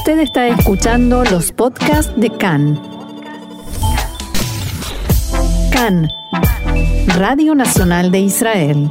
Usted 0.00 0.20
está 0.20 0.48
escuchando 0.48 1.24
los 1.24 1.52
podcasts 1.52 2.10
de 2.18 2.30
CAN. 2.30 2.80
CAN, 5.70 6.08
Radio 7.18 7.54
Nacional 7.54 8.10
de 8.10 8.20
Israel. 8.20 8.90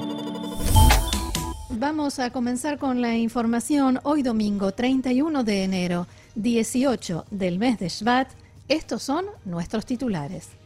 Vamos 1.72 2.20
a 2.20 2.30
comenzar 2.30 2.78
con 2.78 3.02
la 3.02 3.18
información 3.18 4.00
hoy 4.04 4.22
domingo 4.22 4.72
31 4.72 5.44
de 5.44 5.64
enero, 5.64 6.06
18 6.36 7.26
del 7.32 7.58
mes 7.58 7.80
de 7.80 7.90
Shvat. 7.90 8.30
Estos 8.68 9.02
son 9.02 9.26
nuestros 9.46 9.88
titulares. 9.88 10.59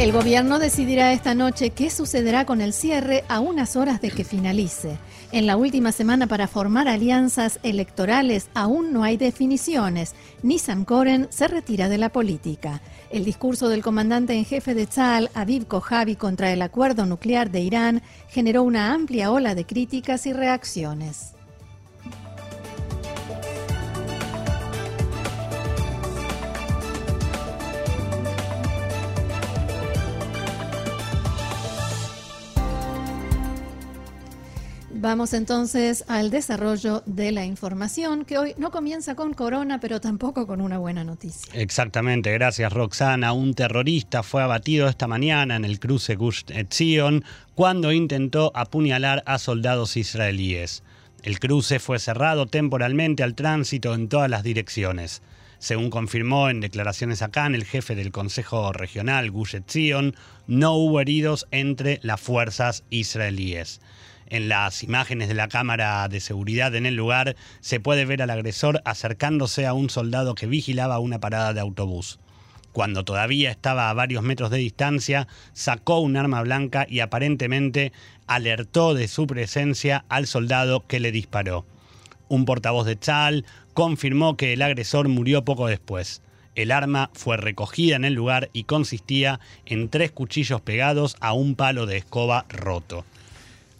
El 0.00 0.12
gobierno 0.12 0.58
decidirá 0.58 1.12
esta 1.12 1.34
noche 1.34 1.72
qué 1.72 1.90
sucederá 1.90 2.46
con 2.46 2.62
el 2.62 2.72
cierre 2.72 3.22
a 3.28 3.38
unas 3.40 3.76
horas 3.76 4.00
de 4.00 4.10
que 4.10 4.24
finalice. 4.24 4.96
En 5.30 5.46
la 5.46 5.58
última 5.58 5.92
semana 5.92 6.26
para 6.26 6.48
formar 6.48 6.88
alianzas 6.88 7.60
electorales 7.62 8.48
aún 8.54 8.94
no 8.94 9.04
hay 9.04 9.18
definiciones. 9.18 10.14
Nissan 10.42 10.86
Koren 10.86 11.26
se 11.28 11.48
retira 11.48 11.90
de 11.90 11.98
la 11.98 12.08
política. 12.08 12.80
El 13.10 13.26
discurso 13.26 13.68
del 13.68 13.82
comandante 13.82 14.32
en 14.32 14.46
jefe 14.46 14.72
de 14.72 14.86
Tzal, 14.86 15.28
Aviv 15.34 15.66
Kojavi, 15.66 16.16
contra 16.16 16.50
el 16.50 16.62
acuerdo 16.62 17.04
nuclear 17.04 17.50
de 17.50 17.60
Irán 17.60 18.02
generó 18.30 18.62
una 18.62 18.94
amplia 18.94 19.30
ola 19.30 19.54
de 19.54 19.66
críticas 19.66 20.24
y 20.24 20.32
reacciones. 20.32 21.34
Vamos 35.00 35.32
entonces 35.32 36.04
al 36.08 36.28
desarrollo 36.28 37.02
de 37.06 37.32
la 37.32 37.46
información 37.46 38.26
que 38.26 38.36
hoy 38.36 38.52
no 38.58 38.70
comienza 38.70 39.14
con 39.14 39.32
corona, 39.32 39.80
pero 39.80 39.98
tampoco 39.98 40.46
con 40.46 40.60
una 40.60 40.76
buena 40.76 41.04
noticia. 41.04 41.50
Exactamente, 41.54 42.30
gracias 42.34 42.70
Roxana. 42.70 43.32
Un 43.32 43.54
terrorista 43.54 44.22
fue 44.22 44.42
abatido 44.42 44.88
esta 44.88 45.06
mañana 45.06 45.56
en 45.56 45.64
el 45.64 45.80
cruce 45.80 46.16
Gush 46.16 46.42
Etzion 46.48 47.24
cuando 47.54 47.92
intentó 47.92 48.52
apuñalar 48.54 49.22
a 49.24 49.38
soldados 49.38 49.96
israelíes. 49.96 50.82
El 51.22 51.40
cruce 51.40 51.78
fue 51.78 51.98
cerrado 51.98 52.44
temporalmente 52.44 53.22
al 53.22 53.34
tránsito 53.34 53.94
en 53.94 54.10
todas 54.10 54.28
las 54.28 54.42
direcciones. 54.42 55.22
Según 55.58 55.88
confirmó 55.88 56.50
en 56.50 56.60
declaraciones 56.60 57.22
acá 57.22 57.46
el 57.46 57.64
jefe 57.64 57.94
del 57.94 58.12
Consejo 58.12 58.70
Regional 58.74 59.30
Gush 59.30 59.56
Etzion, 59.56 60.14
no 60.46 60.74
hubo 60.74 61.00
heridos 61.00 61.46
entre 61.52 62.00
las 62.02 62.20
fuerzas 62.20 62.84
israelíes. 62.90 63.80
En 64.30 64.48
las 64.48 64.84
imágenes 64.84 65.26
de 65.26 65.34
la 65.34 65.48
cámara 65.48 66.06
de 66.06 66.20
seguridad 66.20 66.76
en 66.76 66.86
el 66.86 66.94
lugar 66.94 67.34
se 67.58 67.80
puede 67.80 68.04
ver 68.04 68.22
al 68.22 68.30
agresor 68.30 68.80
acercándose 68.84 69.66
a 69.66 69.74
un 69.74 69.90
soldado 69.90 70.36
que 70.36 70.46
vigilaba 70.46 71.00
una 71.00 71.18
parada 71.18 71.52
de 71.52 71.58
autobús. 71.58 72.20
Cuando 72.72 73.04
todavía 73.04 73.50
estaba 73.50 73.90
a 73.90 73.94
varios 73.94 74.22
metros 74.22 74.52
de 74.52 74.58
distancia, 74.58 75.26
sacó 75.52 75.98
un 75.98 76.16
arma 76.16 76.42
blanca 76.42 76.86
y 76.88 77.00
aparentemente 77.00 77.92
alertó 78.28 78.94
de 78.94 79.08
su 79.08 79.26
presencia 79.26 80.04
al 80.08 80.28
soldado 80.28 80.86
que 80.86 81.00
le 81.00 81.10
disparó. 81.10 81.66
Un 82.28 82.44
portavoz 82.44 82.86
de 82.86 82.96
Chal 82.96 83.44
confirmó 83.74 84.36
que 84.36 84.52
el 84.52 84.62
agresor 84.62 85.08
murió 85.08 85.44
poco 85.44 85.66
después. 85.66 86.22
El 86.54 86.70
arma 86.70 87.10
fue 87.14 87.36
recogida 87.36 87.96
en 87.96 88.04
el 88.04 88.14
lugar 88.14 88.48
y 88.52 88.62
consistía 88.62 89.40
en 89.66 89.88
tres 89.88 90.12
cuchillos 90.12 90.60
pegados 90.60 91.16
a 91.18 91.32
un 91.32 91.56
palo 91.56 91.86
de 91.86 91.96
escoba 91.96 92.46
roto. 92.48 93.04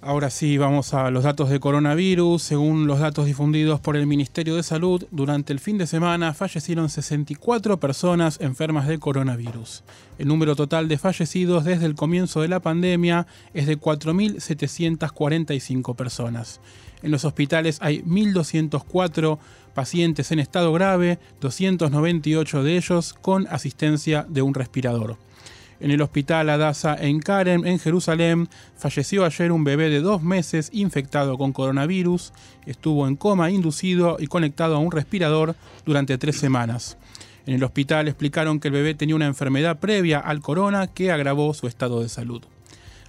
Ahora 0.03 0.31
sí, 0.31 0.57
vamos 0.57 0.95
a 0.95 1.11
los 1.11 1.25
datos 1.25 1.51
de 1.51 1.61
coronavirus. 1.61 2.43
Según 2.43 2.87
los 2.87 3.01
datos 3.01 3.27
difundidos 3.27 3.81
por 3.81 3.99
el 3.99 4.07
Ministerio 4.07 4.57
de 4.57 4.63
Salud, 4.63 5.05
durante 5.11 5.53
el 5.53 5.61
fin 5.61 5.77
de 5.77 5.87
semana 5.87 6.33
fallecieron 6.33 6.89
64 6.89 7.79
personas 7.79 8.41
enfermas 8.41 8.89
de 8.89 8.99
coronavirus. 8.99 9.85
El 10.17 10.29
número 10.29 10.57
total 10.57 10.89
de 10.89 10.97
fallecidos 10.97 11.67
desde 11.67 11.85
el 11.85 11.97
comienzo 11.97 12.41
de 12.41 12.49
la 12.49 12.61
pandemia 12.61 13.27
es 13.53 13.67
de 13.67 13.79
4.745 13.79 15.95
personas. 15.95 16.63
En 17.03 17.11
los 17.11 17.27
hospitales 17.27 17.77
hay 17.83 18.01
1.204 18.01 19.39
pacientes 19.75 20.33
en 20.33 20.39
estado 20.39 20.73
grave, 20.73 21.19
298 21.43 22.63
de 22.63 22.79
ellos 22.79 23.15
con 23.21 23.47
asistencia 23.49 24.25
de 24.27 24.41
un 24.41 24.55
respirador. 24.55 25.19
En 25.81 25.91
el 25.91 26.03
hospital 26.03 26.51
Adasa 26.51 26.95
en 26.95 27.21
Karen, 27.21 27.67
en 27.67 27.79
Jerusalén, 27.79 28.51
falleció 28.77 29.25
ayer 29.25 29.51
un 29.51 29.65
bebé 29.65 29.89
de 29.89 30.01
dos 30.01 30.23
meses 30.23 30.69
infectado 30.75 31.39
con 31.39 31.55
coronavirus. 31.55 32.35
Estuvo 32.67 33.09
en 33.09 33.17
coma 33.17 33.51
inducido 33.51 34.19
y 34.21 34.27
conectado 34.27 34.77
a 34.77 34.79
un 34.79 34.93
respirador 34.93 35.57
durante 35.87 36.19
tres 36.19 36.37
semanas. 36.37 36.99
En 37.47 37.55
el 37.55 37.65
hospital 37.65 38.09
explicaron 38.09 38.61
que 38.61 38.69
el 38.69 38.75
bebé 38.75 38.95
tenía 38.95 39.17
una 39.17 39.27
enfermedad 39.27 39.79
previa 39.81 40.19
al 40.19 40.41
corona 40.41 40.87
que 40.87 41.11
agravó 41.11 41.55
su 41.55 41.67
estado 41.67 42.03
de 42.03 42.11
salud. 42.11 42.43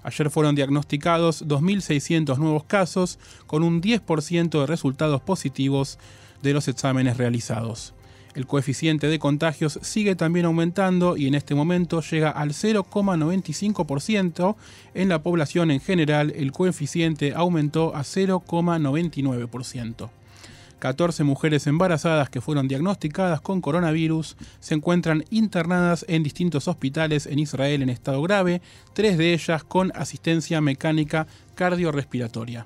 Ayer 0.03 0.29
fueron 0.29 0.55
diagnosticados 0.55 1.45
2.600 1.45 2.38
nuevos 2.38 2.63
casos, 2.63 3.19
con 3.47 3.63
un 3.63 3.81
10% 3.81 4.61
de 4.61 4.65
resultados 4.65 5.21
positivos 5.21 5.99
de 6.41 6.53
los 6.53 6.69
exámenes 6.69 7.17
realizados. 7.17 7.93
El 8.34 8.47
coeficiente 8.47 9.08
de 9.08 9.19
contagios 9.19 9.78
sigue 9.81 10.16
también 10.16 10.46
aumentando 10.46 11.18
y 11.18 11.28
en 11.28 11.36
este 11.36 11.53
momento 11.53 12.00
llega 12.02 12.30
al 12.30 12.52
0,95%. 12.52 14.56
En 14.94 15.09
la 15.09 15.22
población 15.22 15.69
en 15.72 15.81
general 15.81 16.31
el 16.36 16.53
coeficiente 16.53 17.34
aumentó 17.36 17.94
a 17.96 18.02
0,99%. 18.02 20.09
14 20.80 21.24
mujeres 21.24 21.68
embarazadas 21.68 22.30
que 22.31 22.42
fueron 22.42 22.68
diagnosticadas 22.68 23.40
con 23.40 23.62
coronavirus 23.62 24.36
se 24.59 24.74
encuentran 24.74 25.24
internadas 25.30 26.03
en 26.08 26.24
distintos 26.24 26.68
hospitales 26.68 27.28
en 27.28 27.38
Israel 27.38 27.84
en 27.84 27.90
estado 27.90 28.19
grave, 28.24 28.63
tres 28.94 29.19
de 29.19 29.34
ellas 29.34 29.63
con 29.63 29.92
asistencia 29.94 30.59
mecánica 30.59 31.28
cardiorrespiratoria. 31.53 32.66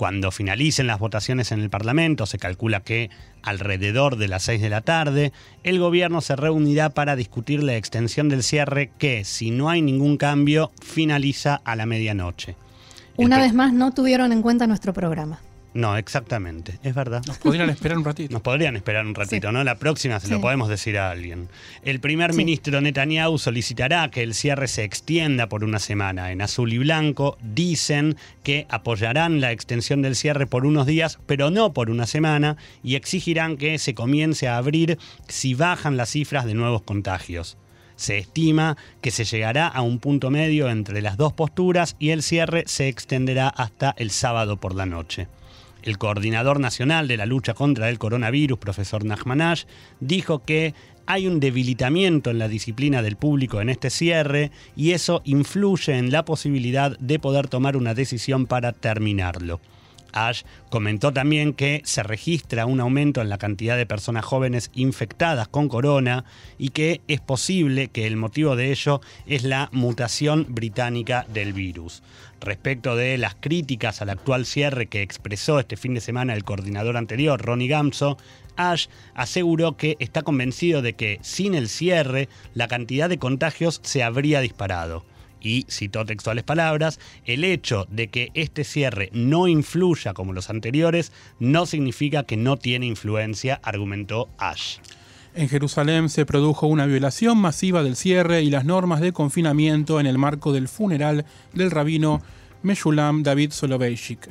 Cuando 0.00 0.30
finalicen 0.30 0.86
las 0.86 0.98
votaciones 0.98 1.52
en 1.52 1.60
el 1.60 1.68
Parlamento, 1.68 2.24
se 2.24 2.38
calcula 2.38 2.80
que 2.80 3.10
alrededor 3.42 4.16
de 4.16 4.28
las 4.28 4.44
6 4.44 4.62
de 4.62 4.70
la 4.70 4.80
tarde, 4.80 5.30
el 5.62 5.78
gobierno 5.78 6.22
se 6.22 6.36
reunirá 6.36 6.88
para 6.88 7.16
discutir 7.16 7.62
la 7.62 7.76
extensión 7.76 8.30
del 8.30 8.42
cierre 8.42 8.90
que, 8.96 9.26
si 9.26 9.50
no 9.50 9.68
hay 9.68 9.82
ningún 9.82 10.16
cambio, 10.16 10.72
finaliza 10.82 11.60
a 11.66 11.76
la 11.76 11.84
medianoche. 11.84 12.56
Una 13.18 13.40
vez 13.40 13.52
más, 13.52 13.74
no 13.74 13.92
tuvieron 13.92 14.32
en 14.32 14.40
cuenta 14.40 14.66
nuestro 14.66 14.94
programa. 14.94 15.40
No, 15.72 15.96
exactamente, 15.96 16.80
es 16.82 16.94
verdad. 16.96 17.22
Nos 17.28 17.38
podrían 17.38 17.70
esperar 17.70 17.96
un 17.96 18.04
ratito. 18.04 18.32
Nos 18.32 18.42
podrían 18.42 18.74
esperar 18.74 19.06
un 19.06 19.14
ratito, 19.14 19.48
Sí. 19.48 19.54
¿no? 19.54 19.62
La 19.62 19.76
próxima 19.76 20.18
se 20.18 20.28
lo 20.28 20.40
podemos 20.40 20.68
decir 20.68 20.98
a 20.98 21.10
alguien. 21.12 21.48
El 21.84 22.00
primer 22.00 22.32
Sí. 22.32 22.38
ministro 22.38 22.80
Netanyahu 22.80 23.38
solicitará 23.38 24.10
que 24.10 24.24
el 24.24 24.34
cierre 24.34 24.66
se 24.66 24.82
extienda 24.82 25.48
por 25.48 25.62
una 25.62 25.78
semana. 25.78 26.32
En 26.32 26.42
azul 26.42 26.72
y 26.72 26.78
blanco 26.78 27.38
dicen 27.40 28.16
que 28.42 28.66
apoyarán 28.68 29.40
la 29.40 29.52
extensión 29.52 30.02
del 30.02 30.16
cierre 30.16 30.48
por 30.48 30.66
unos 30.66 30.86
días, 30.86 31.20
pero 31.26 31.50
no 31.50 31.72
por 31.72 31.88
una 31.88 32.06
semana, 32.06 32.56
y 32.82 32.96
exigirán 32.96 33.56
que 33.56 33.78
se 33.78 33.94
comience 33.94 34.48
a 34.48 34.56
abrir 34.56 34.98
si 35.28 35.54
bajan 35.54 35.96
las 35.96 36.10
cifras 36.10 36.46
de 36.46 36.54
nuevos 36.54 36.82
contagios. 36.82 37.56
Se 37.94 38.18
estima 38.18 38.76
que 39.02 39.10
se 39.12 39.24
llegará 39.24 39.68
a 39.68 39.82
un 39.82 40.00
punto 40.00 40.30
medio 40.30 40.68
entre 40.68 41.00
las 41.00 41.16
dos 41.16 41.32
posturas 41.32 41.94
y 42.00 42.10
el 42.10 42.22
cierre 42.24 42.64
se 42.66 42.88
extenderá 42.88 43.48
hasta 43.48 43.94
el 43.98 44.10
sábado 44.10 44.56
por 44.56 44.74
la 44.74 44.86
noche. 44.86 45.28
El 45.82 45.98
coordinador 45.98 46.60
nacional 46.60 47.08
de 47.08 47.16
la 47.16 47.26
lucha 47.26 47.54
contra 47.54 47.88
el 47.88 47.98
coronavirus, 47.98 48.58
profesor 48.58 49.04
Nachmanash, 49.04 49.64
dijo 50.00 50.44
que 50.44 50.74
hay 51.06 51.26
un 51.26 51.40
debilitamiento 51.40 52.30
en 52.30 52.38
la 52.38 52.48
disciplina 52.48 53.02
del 53.02 53.16
público 53.16 53.60
en 53.60 53.68
este 53.68 53.90
cierre 53.90 54.50
y 54.76 54.92
eso 54.92 55.22
influye 55.24 55.96
en 55.96 56.12
la 56.12 56.24
posibilidad 56.24 56.96
de 56.98 57.18
poder 57.18 57.48
tomar 57.48 57.76
una 57.76 57.94
decisión 57.94 58.46
para 58.46 58.72
terminarlo. 58.72 59.60
Ash 60.12 60.42
comentó 60.70 61.12
también 61.12 61.52
que 61.52 61.82
se 61.84 62.02
registra 62.02 62.66
un 62.66 62.80
aumento 62.80 63.20
en 63.20 63.28
la 63.28 63.38
cantidad 63.38 63.76
de 63.76 63.86
personas 63.86 64.24
jóvenes 64.24 64.70
infectadas 64.74 65.48
con 65.48 65.68
corona 65.68 66.24
y 66.58 66.70
que 66.70 67.00
es 67.08 67.20
posible 67.20 67.88
que 67.88 68.06
el 68.06 68.16
motivo 68.16 68.56
de 68.56 68.70
ello 68.70 69.00
es 69.26 69.44
la 69.44 69.68
mutación 69.72 70.46
británica 70.48 71.26
del 71.32 71.52
virus. 71.52 72.02
Respecto 72.40 72.96
de 72.96 73.18
las 73.18 73.34
críticas 73.34 74.00
al 74.00 74.10
actual 74.10 74.46
cierre 74.46 74.86
que 74.86 75.02
expresó 75.02 75.60
este 75.60 75.76
fin 75.76 75.94
de 75.94 76.00
semana 76.00 76.34
el 76.34 76.44
coordinador 76.44 76.96
anterior, 76.96 77.40
Ronnie 77.40 77.68
Gamso, 77.68 78.16
Ash 78.56 78.86
aseguró 79.14 79.76
que 79.76 79.96
está 80.00 80.22
convencido 80.22 80.82
de 80.82 80.94
que 80.94 81.18
sin 81.22 81.54
el 81.54 81.68
cierre 81.68 82.28
la 82.54 82.68
cantidad 82.68 83.08
de 83.08 83.18
contagios 83.18 83.80
se 83.82 84.02
habría 84.02 84.40
disparado 84.40 85.04
y 85.40 85.66
citó 85.68 86.04
textuales 86.04 86.44
palabras, 86.44 87.00
el 87.24 87.44
hecho 87.44 87.86
de 87.90 88.08
que 88.08 88.30
este 88.34 88.64
cierre 88.64 89.10
no 89.12 89.48
influya 89.48 90.14
como 90.14 90.32
los 90.32 90.50
anteriores 90.50 91.12
no 91.38 91.66
significa 91.66 92.24
que 92.24 92.36
no 92.36 92.56
tiene 92.56 92.86
influencia, 92.86 93.60
argumentó 93.62 94.28
Ash. 94.38 94.78
En 95.34 95.48
Jerusalén 95.48 96.08
se 96.08 96.26
produjo 96.26 96.66
una 96.66 96.86
violación 96.86 97.38
masiva 97.38 97.84
del 97.84 97.94
cierre 97.94 98.42
y 98.42 98.50
las 98.50 98.64
normas 98.64 99.00
de 99.00 99.12
confinamiento 99.12 100.00
en 100.00 100.06
el 100.06 100.18
marco 100.18 100.52
del 100.52 100.66
funeral 100.66 101.24
del 101.52 101.70
rabino 101.70 102.20
Meshulam 102.62 103.22
David 103.22 103.52
Soloveitchik. 103.52 104.28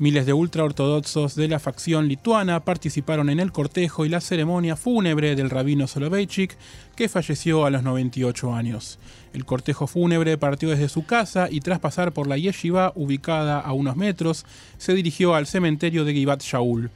Miles 0.00 0.24
de 0.24 0.32
ultraortodoxos 0.32 1.34
de 1.34 1.46
la 1.46 1.58
facción 1.58 2.08
lituana 2.08 2.60
participaron 2.60 3.28
en 3.28 3.38
el 3.38 3.52
cortejo 3.52 4.06
y 4.06 4.08
la 4.08 4.22
ceremonia 4.22 4.74
fúnebre 4.74 5.36
del 5.36 5.50
rabino 5.50 5.86
Soloveitchik, 5.86 6.56
que 6.96 7.10
falleció 7.10 7.66
a 7.66 7.70
los 7.70 7.82
98 7.82 8.54
años. 8.54 8.98
El 9.34 9.44
cortejo 9.44 9.86
fúnebre 9.86 10.38
partió 10.38 10.70
desde 10.70 10.88
su 10.88 11.04
casa 11.04 11.48
y 11.50 11.60
tras 11.60 11.80
pasar 11.80 12.12
por 12.12 12.28
la 12.28 12.38
yeshiva 12.38 12.94
ubicada 12.94 13.60
a 13.60 13.74
unos 13.74 13.94
metros, 13.94 14.46
se 14.78 14.94
dirigió 14.94 15.34
al 15.34 15.46
cementerio 15.46 16.06
de 16.06 16.14
Givat 16.14 16.42
Shaul. 16.42 16.90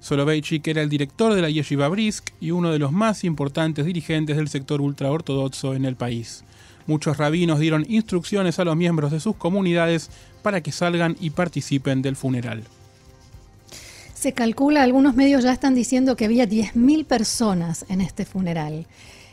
Soloveitchik 0.00 0.68
era 0.68 0.82
el 0.82 0.90
director 0.90 1.32
de 1.32 1.40
la 1.40 1.48
Yeshiva 1.48 1.88
Brisk 1.88 2.28
y 2.42 2.50
uno 2.50 2.72
de 2.72 2.78
los 2.78 2.92
más 2.92 3.24
importantes 3.24 3.86
dirigentes 3.86 4.36
del 4.36 4.48
sector 4.48 4.82
ultraortodoxo 4.82 5.72
en 5.72 5.86
el 5.86 5.96
país. 5.96 6.44
Muchos 6.90 7.18
rabinos 7.18 7.60
dieron 7.60 7.86
instrucciones 7.88 8.58
a 8.58 8.64
los 8.64 8.76
miembros 8.76 9.12
de 9.12 9.20
sus 9.20 9.36
comunidades 9.36 10.10
para 10.42 10.60
que 10.60 10.72
salgan 10.72 11.16
y 11.20 11.30
participen 11.30 12.02
del 12.02 12.16
funeral. 12.16 12.64
Se 14.12 14.32
calcula, 14.32 14.82
algunos 14.82 15.14
medios 15.14 15.44
ya 15.44 15.52
están 15.52 15.76
diciendo 15.76 16.16
que 16.16 16.24
había 16.24 16.48
10.000 16.48 17.04
personas 17.04 17.86
en 17.88 18.00
este 18.00 18.24
funeral. 18.24 18.86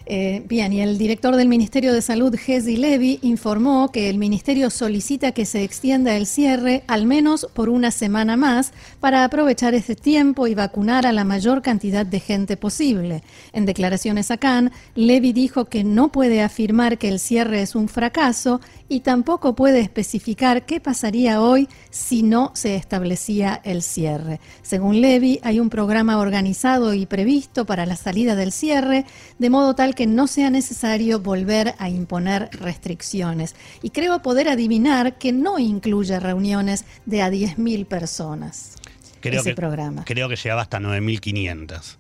Eh, 0.09 0.41
bien, 0.47 0.71
y 0.71 0.79
el 0.79 0.97
director 0.97 1.35
del 1.35 1.49
Ministerio 1.49 1.91
de 1.91 2.01
Salud, 2.01 2.33
Gezi 2.33 2.77
Levy, 2.77 3.19
informó 3.23 3.91
que 3.91 4.09
el 4.09 4.17
ministerio 4.17 4.69
solicita 4.69 5.33
que 5.33 5.45
se 5.45 5.65
extienda 5.65 6.15
el 6.15 6.25
cierre 6.27 6.85
al 6.87 7.05
menos 7.05 7.49
por 7.53 7.67
una 7.67 7.91
semana 7.91 8.37
más 8.37 8.71
para 9.01 9.25
aprovechar 9.25 9.75
este 9.75 9.95
tiempo 9.95 10.47
y 10.47 10.55
vacunar 10.55 11.05
a 11.05 11.11
la 11.11 11.25
mayor 11.25 11.61
cantidad 11.61 12.05
de 12.05 12.21
gente 12.21 12.55
posible. 12.55 13.21
En 13.51 13.65
declaraciones 13.65 14.31
a 14.31 14.37
Cannes, 14.37 14.71
Levy 14.95 15.33
dijo 15.33 15.65
que 15.65 15.83
no 15.83 16.09
puede 16.09 16.41
afirmar 16.41 16.97
que 16.97 17.09
el 17.09 17.19
cierre 17.19 17.61
es 17.61 17.75
un 17.75 17.89
fracaso 17.89 18.61
y 18.89 19.01
tampoco 19.01 19.55
puede 19.55 19.79
especificar 19.79 20.65
qué 20.65 20.79
pasaría 20.79 21.41
hoy 21.41 21.67
si 21.89 22.23
no 22.23 22.51
se 22.53 22.75
establecía 22.75 23.61
el 23.63 23.81
cierre. 23.81 24.39
Según 24.61 25.01
Levy, 25.01 25.39
hay 25.43 25.59
un 25.59 25.69
programa 25.69 26.17
organizado 26.19 26.93
y 26.93 27.05
previsto 27.05 27.65
para 27.65 27.85
la 27.85 27.95
salida 27.95 28.35
del 28.35 28.51
cierre, 28.51 29.05
de 29.39 29.49
modo 29.49 29.75
tal 29.75 29.95
que 29.95 30.07
no 30.07 30.27
sea 30.27 30.49
necesario 30.49 31.19
volver 31.19 31.75
a 31.79 31.89
imponer 31.89 32.49
restricciones. 32.51 33.55
Y 33.81 33.89
creo 33.89 34.21
poder 34.21 34.49
adivinar 34.49 35.17
que 35.17 35.31
no 35.31 35.59
incluye 35.59 36.19
reuniones 36.19 36.85
de 37.05 37.21
a 37.21 37.29
10.000 37.29 37.85
personas. 37.85 38.75
Creo 39.19 39.41
ese 39.41 39.49
que, 39.49 39.55
programa. 39.55 40.05
Creo 40.05 40.29
que 40.29 40.35
llegaba 40.35 40.61
hasta 40.61 40.79
9.500. 40.79 41.97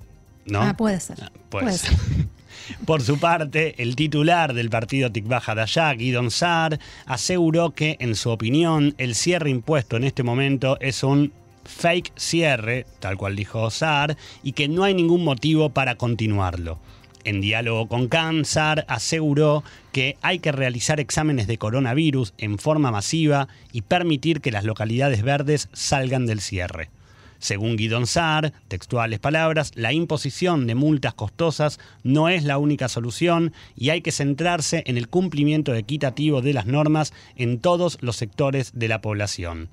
¿no? 0.47 0.61
Ah, 0.61 0.75
puede 0.75 0.99
ser. 0.99 1.17
Ah, 1.21 1.31
puede 1.49 1.65
puede 1.65 1.77
ser. 1.77 1.91
Por 2.85 3.01
su 3.01 3.19
parte, 3.19 3.75
el 3.81 3.95
titular 3.95 4.53
del 4.53 4.69
partido 4.69 5.11
Tikvah 5.11 5.41
Hadashah, 5.45 5.93
Guidon 5.93 6.31
Saar, 6.31 6.79
aseguró 7.05 7.71
que, 7.71 7.97
en 7.99 8.15
su 8.15 8.29
opinión, 8.29 8.95
el 8.97 9.15
cierre 9.15 9.49
impuesto 9.49 9.97
en 9.97 10.03
este 10.03 10.23
momento 10.23 10.77
es 10.79 11.03
un 11.03 11.33
fake 11.63 12.11
cierre, 12.15 12.85
tal 12.99 13.17
cual 13.17 13.35
dijo 13.35 13.69
Saar, 13.69 14.17
y 14.43 14.53
que 14.53 14.67
no 14.67 14.83
hay 14.83 14.93
ningún 14.93 15.23
motivo 15.23 15.69
para 15.69 15.95
continuarlo. 15.95 16.79
En 17.23 17.41
diálogo 17.41 17.89
con 17.89 18.07
Khan, 18.07 18.45
Saar 18.45 18.85
aseguró 18.87 19.63
que 19.91 20.15
hay 20.21 20.39
que 20.39 20.53
realizar 20.53 20.99
exámenes 20.99 21.47
de 21.47 21.57
coronavirus 21.57 22.33
en 22.37 22.57
forma 22.57 22.89
masiva 22.89 23.49
y 23.73 23.81
permitir 23.81 24.39
que 24.39 24.51
las 24.51 24.63
localidades 24.63 25.23
verdes 25.23 25.67
salgan 25.73 26.25
del 26.25 26.39
cierre. 26.39 26.89
Según 27.39 27.75
Guidon 27.77 28.07
Saar, 28.07 28.53
textuales 28.67 29.19
palabras, 29.19 29.71
la 29.75 29.93
imposición 29.93 30.67
de 30.67 30.75
multas 30.75 31.13
costosas 31.13 31.79
no 32.03 32.29
es 32.29 32.43
la 32.43 32.57
única 32.57 32.89
solución 32.89 33.53
y 33.75 33.89
hay 33.89 34.01
que 34.01 34.11
centrarse 34.11 34.83
en 34.87 34.97
el 34.97 35.07
cumplimiento 35.07 35.73
equitativo 35.75 36.41
de 36.41 36.53
las 36.53 36.65
normas 36.65 37.13
en 37.35 37.59
todos 37.59 37.97
los 38.01 38.15
sectores 38.15 38.71
de 38.73 38.87
la 38.87 39.01
población. 39.01 39.69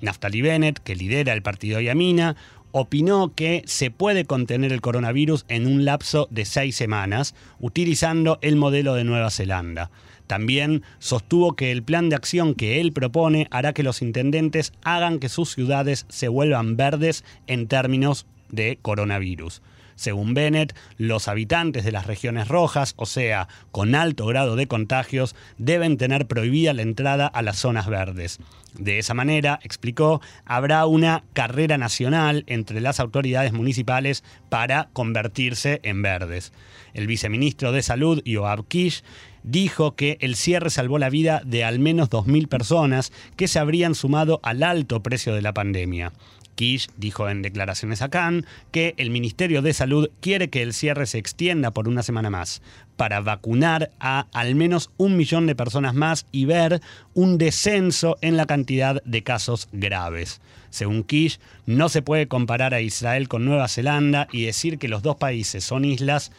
Naftali 0.00 0.42
Bennett, 0.42 0.78
que 0.78 0.96
lidera 0.96 1.32
el 1.32 1.42
partido 1.42 1.80
Yamina, 1.80 2.36
opinó 2.72 3.34
que 3.34 3.62
se 3.64 3.90
puede 3.90 4.26
contener 4.26 4.72
el 4.72 4.82
coronavirus 4.82 5.46
en 5.48 5.66
un 5.66 5.86
lapso 5.86 6.28
de 6.30 6.44
seis 6.44 6.76
semanas, 6.76 7.34
utilizando 7.58 8.38
el 8.42 8.56
modelo 8.56 8.94
de 8.94 9.04
Nueva 9.04 9.30
Zelanda. 9.30 9.90
También 10.26 10.82
sostuvo 10.98 11.54
que 11.54 11.72
el 11.72 11.82
plan 11.82 12.08
de 12.08 12.16
acción 12.16 12.54
que 12.54 12.80
él 12.80 12.92
propone 12.92 13.46
hará 13.50 13.72
que 13.72 13.82
los 13.82 14.02
intendentes 14.02 14.72
hagan 14.82 15.18
que 15.18 15.28
sus 15.28 15.52
ciudades 15.52 16.06
se 16.08 16.28
vuelvan 16.28 16.76
verdes 16.76 17.24
en 17.46 17.68
términos 17.68 18.26
de 18.50 18.78
coronavirus. 18.82 19.62
Según 19.96 20.34
Bennett, 20.34 20.76
los 20.98 21.26
habitantes 21.26 21.82
de 21.84 21.90
las 21.90 22.06
regiones 22.06 22.48
rojas, 22.48 22.92
o 22.96 23.06
sea, 23.06 23.48
con 23.72 23.94
alto 23.94 24.26
grado 24.26 24.54
de 24.54 24.66
contagios, 24.66 25.34
deben 25.56 25.96
tener 25.96 26.26
prohibida 26.26 26.74
la 26.74 26.82
entrada 26.82 27.26
a 27.26 27.40
las 27.40 27.56
zonas 27.56 27.86
verdes. 27.88 28.38
De 28.78 28.98
esa 28.98 29.14
manera, 29.14 29.58
explicó, 29.62 30.20
habrá 30.44 30.84
una 30.84 31.24
carrera 31.32 31.78
nacional 31.78 32.44
entre 32.46 32.82
las 32.82 33.00
autoridades 33.00 33.54
municipales 33.54 34.22
para 34.50 34.90
convertirse 34.92 35.80
en 35.82 36.02
verdes. 36.02 36.52
El 36.92 37.06
viceministro 37.06 37.72
de 37.72 37.82
Salud, 37.82 38.20
Yoav 38.26 38.66
Kish, 38.68 39.02
dijo 39.46 39.94
que 39.94 40.18
el 40.20 40.36
cierre 40.36 40.68
salvó 40.68 40.98
la 40.98 41.08
vida 41.08 41.40
de 41.46 41.64
al 41.64 41.78
menos 41.78 42.10
2.000 42.10 42.48
personas 42.48 43.12
que 43.36 43.48
se 43.48 43.58
habrían 43.58 43.94
sumado 43.94 44.40
al 44.42 44.62
alto 44.62 45.02
precio 45.02 45.34
de 45.34 45.40
la 45.40 45.54
pandemia. 45.54 46.12
Kish 46.56 46.88
dijo 46.96 47.28
en 47.28 47.42
declaraciones 47.42 48.02
a 48.02 48.08
Cannes 48.08 48.44
que 48.72 48.94
el 48.96 49.10
Ministerio 49.10 49.62
de 49.62 49.72
Salud 49.72 50.10
quiere 50.20 50.50
que 50.50 50.62
el 50.62 50.72
cierre 50.72 51.06
se 51.06 51.18
extienda 51.18 51.70
por 51.70 51.86
una 51.86 52.02
semana 52.02 52.30
más 52.30 52.62
para 52.96 53.20
vacunar 53.20 53.90
a 54.00 54.26
al 54.32 54.54
menos 54.54 54.90
un 54.96 55.16
millón 55.16 55.46
de 55.46 55.54
personas 55.54 55.94
más 55.94 56.26
y 56.32 56.46
ver 56.46 56.80
un 57.14 57.38
descenso 57.38 58.16
en 58.22 58.36
la 58.36 58.46
cantidad 58.46 59.02
de 59.04 59.22
casos 59.22 59.68
graves. 59.70 60.40
Según 60.70 61.04
Kish, 61.04 61.38
no 61.66 61.88
se 61.88 62.02
puede 62.02 62.26
comparar 62.26 62.74
a 62.74 62.80
Israel 62.80 63.28
con 63.28 63.44
Nueva 63.44 63.68
Zelanda 63.68 64.26
y 64.32 64.44
decir 64.44 64.78
que 64.78 64.88
los 64.88 65.02
dos 65.02 65.16
países 65.16 65.62
son 65.62 65.84
islas 65.84 66.32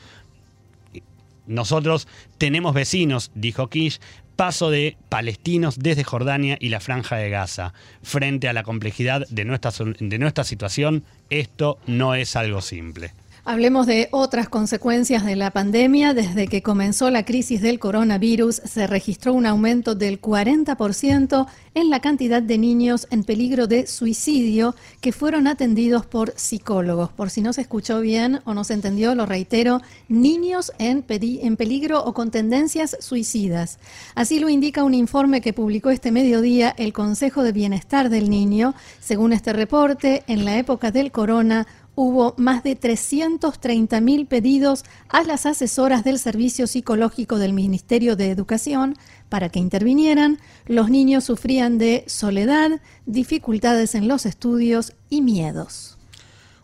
nosotros 1.47 2.07
tenemos 2.37 2.73
vecinos, 2.73 3.31
dijo 3.33 3.69
Kish, 3.69 3.99
paso 4.35 4.69
de 4.69 4.95
palestinos 5.09 5.79
desde 5.79 6.03
Jordania 6.03 6.57
y 6.59 6.69
la 6.69 6.79
franja 6.79 7.17
de 7.17 7.29
Gaza. 7.29 7.73
Frente 8.03 8.47
a 8.47 8.53
la 8.53 8.63
complejidad 8.63 9.27
de 9.29 9.45
nuestra, 9.45 9.71
de 9.99 10.19
nuestra 10.19 10.43
situación, 10.43 11.03
esto 11.29 11.79
no 11.87 12.15
es 12.15 12.35
algo 12.35 12.61
simple. 12.61 13.13
Hablemos 13.49 13.87
de 13.87 14.09
otras 14.11 14.49
consecuencias 14.49 15.23
de 15.23 15.37
la 15.37 15.51
pandemia. 15.51 16.13
Desde 16.13 16.49
que 16.49 16.61
comenzó 16.61 17.09
la 17.09 17.23
crisis 17.23 17.61
del 17.61 17.79
coronavirus, 17.79 18.55
se 18.55 18.87
registró 18.87 19.31
un 19.31 19.45
aumento 19.45 19.95
del 19.95 20.19
40% 20.19 21.47
en 21.73 21.89
la 21.89 22.01
cantidad 22.01 22.41
de 22.41 22.57
niños 22.57 23.07
en 23.09 23.23
peligro 23.23 23.67
de 23.67 23.87
suicidio 23.87 24.75
que 24.99 25.13
fueron 25.13 25.47
atendidos 25.47 26.05
por 26.05 26.33
psicólogos. 26.35 27.09
Por 27.13 27.29
si 27.29 27.41
no 27.41 27.53
se 27.53 27.61
escuchó 27.61 28.01
bien 28.01 28.41
o 28.43 28.53
no 28.53 28.65
se 28.65 28.73
entendió, 28.73 29.15
lo 29.15 29.25
reitero, 29.25 29.79
niños 30.09 30.73
en, 30.77 31.05
en 31.07 31.55
peligro 31.55 32.03
o 32.03 32.13
con 32.13 32.31
tendencias 32.31 32.97
suicidas. 32.99 33.79
Así 34.13 34.41
lo 34.41 34.49
indica 34.49 34.83
un 34.83 34.93
informe 34.93 35.39
que 35.39 35.53
publicó 35.53 35.89
este 35.89 36.11
mediodía 36.11 36.75
el 36.77 36.91
Consejo 36.91 37.43
de 37.43 37.53
Bienestar 37.53 38.09
del 38.09 38.29
Niño. 38.29 38.73
Según 38.99 39.31
este 39.31 39.53
reporte, 39.53 40.23
en 40.27 40.43
la 40.43 40.57
época 40.57 40.91
del 40.91 41.13
corona, 41.13 41.65
hubo 41.97 42.35
más 42.37 42.61
de 42.61 42.79
330.000 42.79 44.27
pedidos 44.27 44.85
a 45.09 45.23
las 45.23 45.47
asesoras 45.47 46.03
del 46.03 46.19
Servicio 46.19 46.67
Psicológico 46.67 47.39
del 47.39 47.53
Ministerio 47.53 48.15
de 48.15 48.29
Educación 48.29 48.95
para 49.29 49.49
que 49.49 49.57
intervinieran. 49.57 50.37
Los 50.67 50.91
niños 50.91 51.23
sufrían 51.23 51.79
de 51.79 52.03
soledad, 52.05 52.81
dificultades 53.07 53.95
en 53.95 54.07
los 54.07 54.27
estudios 54.27 54.93
y 55.09 55.23
miedos. 55.23 55.97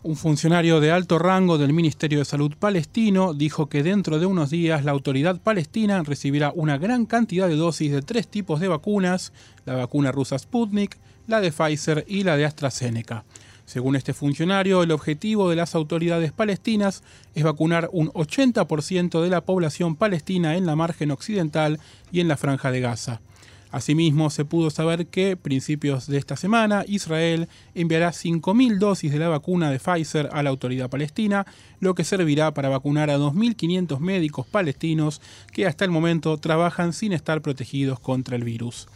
Un 0.04 0.14
funcionario 0.14 0.78
de 0.78 0.92
alto 0.92 1.18
rango 1.18 1.58
del 1.58 1.72
Ministerio 1.72 2.20
de 2.20 2.24
Salud 2.24 2.52
palestino 2.56 3.34
dijo 3.34 3.68
que 3.68 3.82
dentro 3.82 4.20
de 4.20 4.26
unos 4.26 4.50
días 4.50 4.84
la 4.84 4.92
autoridad 4.92 5.40
palestina 5.40 6.00
recibirá 6.04 6.52
una 6.54 6.78
gran 6.78 7.06
cantidad 7.06 7.48
de 7.48 7.56
dosis 7.56 7.90
de 7.90 8.02
tres 8.02 8.28
tipos 8.28 8.60
de 8.60 8.68
vacunas, 8.68 9.32
la 9.64 9.74
vacuna 9.74 10.12
rusa 10.12 10.38
Sputnik, 10.38 10.96
la 11.26 11.40
de 11.40 11.50
Pfizer 11.50 12.04
y 12.06 12.22
la 12.22 12.36
de 12.36 12.44
AstraZeneca. 12.44 13.24
Según 13.64 13.96
este 13.96 14.12
funcionario, 14.12 14.82
el 14.82 14.90
objetivo 14.90 15.48
de 15.48 15.56
las 15.56 15.74
autoridades 15.74 16.32
palestinas 16.32 17.02
es 17.34 17.44
vacunar 17.44 17.88
un 17.92 18.08
80% 18.10 19.22
de 19.22 19.30
la 19.30 19.40
población 19.40 19.96
palestina 19.96 20.56
en 20.56 20.66
la 20.66 20.76
margen 20.76 21.10
occidental 21.10 21.80
y 22.12 22.20
en 22.20 22.28
la 22.28 22.36
franja 22.36 22.70
de 22.70 22.80
Gaza. 22.80 23.20
Asimismo, 23.74 24.30
se 24.30 24.44
pudo 24.44 24.70
saber 24.70 25.08
que, 25.08 25.36
principios 25.36 26.06
de 26.06 26.18
esta 26.18 26.36
semana, 26.36 26.84
Israel 26.86 27.48
enviará 27.74 28.10
5.000 28.10 28.78
dosis 28.78 29.10
de 29.10 29.18
la 29.18 29.28
vacuna 29.28 29.68
de 29.68 29.80
Pfizer 29.80 30.28
a 30.30 30.44
la 30.44 30.50
autoridad 30.50 30.88
palestina, 30.88 31.44
lo 31.80 31.96
que 31.96 32.04
servirá 32.04 32.54
para 32.54 32.68
vacunar 32.68 33.10
a 33.10 33.18
2.500 33.18 33.98
médicos 33.98 34.46
palestinos 34.46 35.20
que 35.52 35.66
hasta 35.66 35.84
el 35.84 35.90
momento 35.90 36.36
trabajan 36.38 36.92
sin 36.92 37.12
estar 37.12 37.42
protegidos 37.42 37.98
contra 37.98 38.36
el 38.36 38.44
virus. 38.44 38.86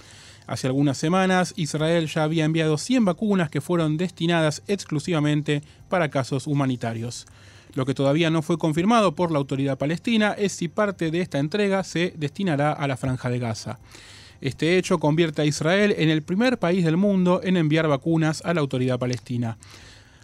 Hace 0.48 0.66
algunas 0.66 0.96
semanas, 0.96 1.52
Israel 1.56 2.06
ya 2.06 2.24
había 2.24 2.46
enviado 2.46 2.78
100 2.78 3.04
vacunas 3.04 3.50
que 3.50 3.60
fueron 3.60 3.98
destinadas 3.98 4.62
exclusivamente 4.66 5.62
para 5.90 6.08
casos 6.08 6.46
humanitarios. 6.46 7.26
Lo 7.74 7.84
que 7.84 7.92
todavía 7.92 8.30
no 8.30 8.40
fue 8.40 8.56
confirmado 8.56 9.14
por 9.14 9.30
la 9.30 9.36
autoridad 9.36 9.76
palestina 9.76 10.32
es 10.32 10.52
si 10.52 10.68
parte 10.68 11.10
de 11.10 11.20
esta 11.20 11.38
entrega 11.38 11.84
se 11.84 12.14
destinará 12.16 12.72
a 12.72 12.88
la 12.88 12.96
franja 12.96 13.28
de 13.28 13.38
Gaza. 13.38 13.78
Este 14.40 14.78
hecho 14.78 14.98
convierte 14.98 15.42
a 15.42 15.44
Israel 15.44 15.94
en 15.98 16.08
el 16.08 16.22
primer 16.22 16.58
país 16.58 16.82
del 16.82 16.96
mundo 16.96 17.42
en 17.44 17.58
enviar 17.58 17.86
vacunas 17.86 18.40
a 18.42 18.54
la 18.54 18.60
autoridad 18.60 18.98
palestina. 18.98 19.58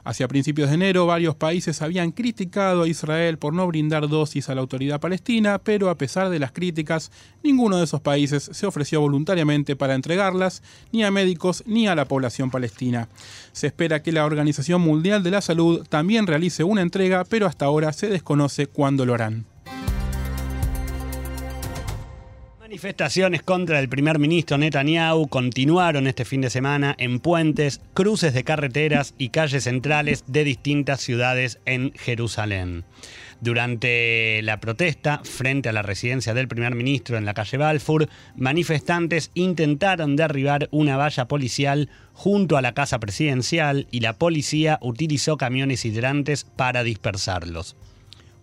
Hacia 0.05 0.29
principios 0.29 0.69
de 0.69 0.75
enero, 0.75 1.07
varios 1.07 1.35
países 1.35 1.81
habían 1.81 2.13
criticado 2.13 2.83
a 2.83 2.89
Israel 2.89 3.39
por 3.39 3.55
no 3.55 3.67
brindar 3.67 4.07
dosis 4.07 4.51
a 4.51 4.55
la 4.55 4.61
autoridad 4.61 5.01
palestina, 5.01 5.59
pero 5.59 5.89
a 5.89 5.97
pesar 5.97 6.29
de 6.29 6.39
las 6.39 6.53
críticas, 6.53 7.11
ninguno 7.43 7.79
de 7.79 7.85
esos 7.85 8.03
países 8.03 8.51
se 8.53 8.67
ofreció 8.67 9.01
voluntariamente 9.01 9.77
para 9.77 9.95
entregarlas, 9.95 10.63
ni 10.93 11.05
a 11.05 11.11
médicos 11.11 11.65
ni 11.67 11.89
a 11.89 11.95
la 11.95 12.05
población 12.05 12.51
palestina. 12.51 13.09
Se 13.53 13.69
espera 13.69 14.03
que 14.03 14.13
la 14.13 14.27
Organización 14.27 14.83
Mundial 14.83 15.23
de 15.23 15.31
la 15.31 15.41
Salud 15.41 15.87
también 15.89 16.27
realice 16.27 16.65
una 16.65 16.83
entrega, 16.83 17.25
pero 17.25 17.47
hasta 17.47 17.65
ahora 17.65 17.91
se 17.95 18.09
desconoce 18.09 18.67
cuándo 18.67 19.07
lo 19.07 19.15
harán. 19.15 19.54
Manifestaciones 22.75 23.45
contra 23.45 23.79
el 23.79 23.89
primer 23.89 24.19
ministro 24.19 24.59
Netanyahu 24.59 25.29
continuaron 25.29 26.09
este 26.09 26.25
fin 26.25 26.41
de 26.41 26.51
semana 26.51 26.97
en 26.99 27.21
puentes, 27.21 27.81
cruces 27.95 28.35
de 28.35 28.43
carreteras 28.43 29.15
y 29.17 29.29
calles 29.29 29.63
centrales 29.63 30.25
de 30.27 30.43
distintas 30.43 31.01
ciudades 31.01 31.61
en 31.67 31.93
Jerusalén. 31.93 32.83
Durante 33.41 34.43
la 34.43 34.59
protesta 34.59 35.21
frente 35.23 35.69
a 35.69 35.73
la 35.73 35.83
residencia 35.83 36.35
del 36.35 36.49
primer 36.49 36.75
ministro 36.75 37.17
en 37.17 37.25
la 37.25 37.35
calle 37.35 37.59
Balfour, 37.59 38.09
manifestantes 38.35 39.31
intentaron 39.35 40.17
derribar 40.17 40.69
una 40.73 40.97
valla 40.97 41.29
policial 41.29 41.89
junto 42.13 42.57
a 42.57 42.63
la 42.63 42.75
casa 42.75 42.99
presidencial 42.99 43.87
y 43.93 44.01
la 44.01 44.15
policía 44.15 44.81
utilizó 44.83 45.37
camiones 45.37 45.85
hidrantes 45.85 46.43
para 46.43 46.83
dispersarlos. 46.83 47.77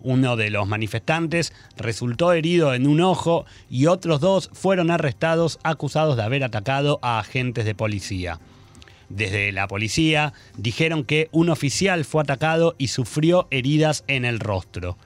Uno 0.02 0.36
de 0.36 0.50
los 0.50 0.66
manifestantes 0.66 1.52
resultó 1.76 2.32
herido 2.32 2.74
en 2.74 2.86
un 2.86 3.00
ojo 3.00 3.44
y 3.70 3.86
otros 3.86 4.20
dos 4.20 4.50
fueron 4.52 4.90
arrestados 4.90 5.58
acusados 5.62 6.16
de 6.16 6.24
haber 6.24 6.44
atacado 6.44 6.98
a 7.02 7.18
agentes 7.18 7.64
de 7.64 7.74
policía. 7.74 8.40
Desde 9.08 9.52
la 9.52 9.68
policía 9.68 10.32
dijeron 10.56 11.04
que 11.04 11.28
un 11.32 11.50
oficial 11.50 12.04
fue 12.04 12.22
atacado 12.22 12.74
y 12.78 12.88
sufrió 12.88 13.46
heridas 13.50 14.04
en 14.08 14.24
el 14.24 14.40
rostro. 14.40 14.96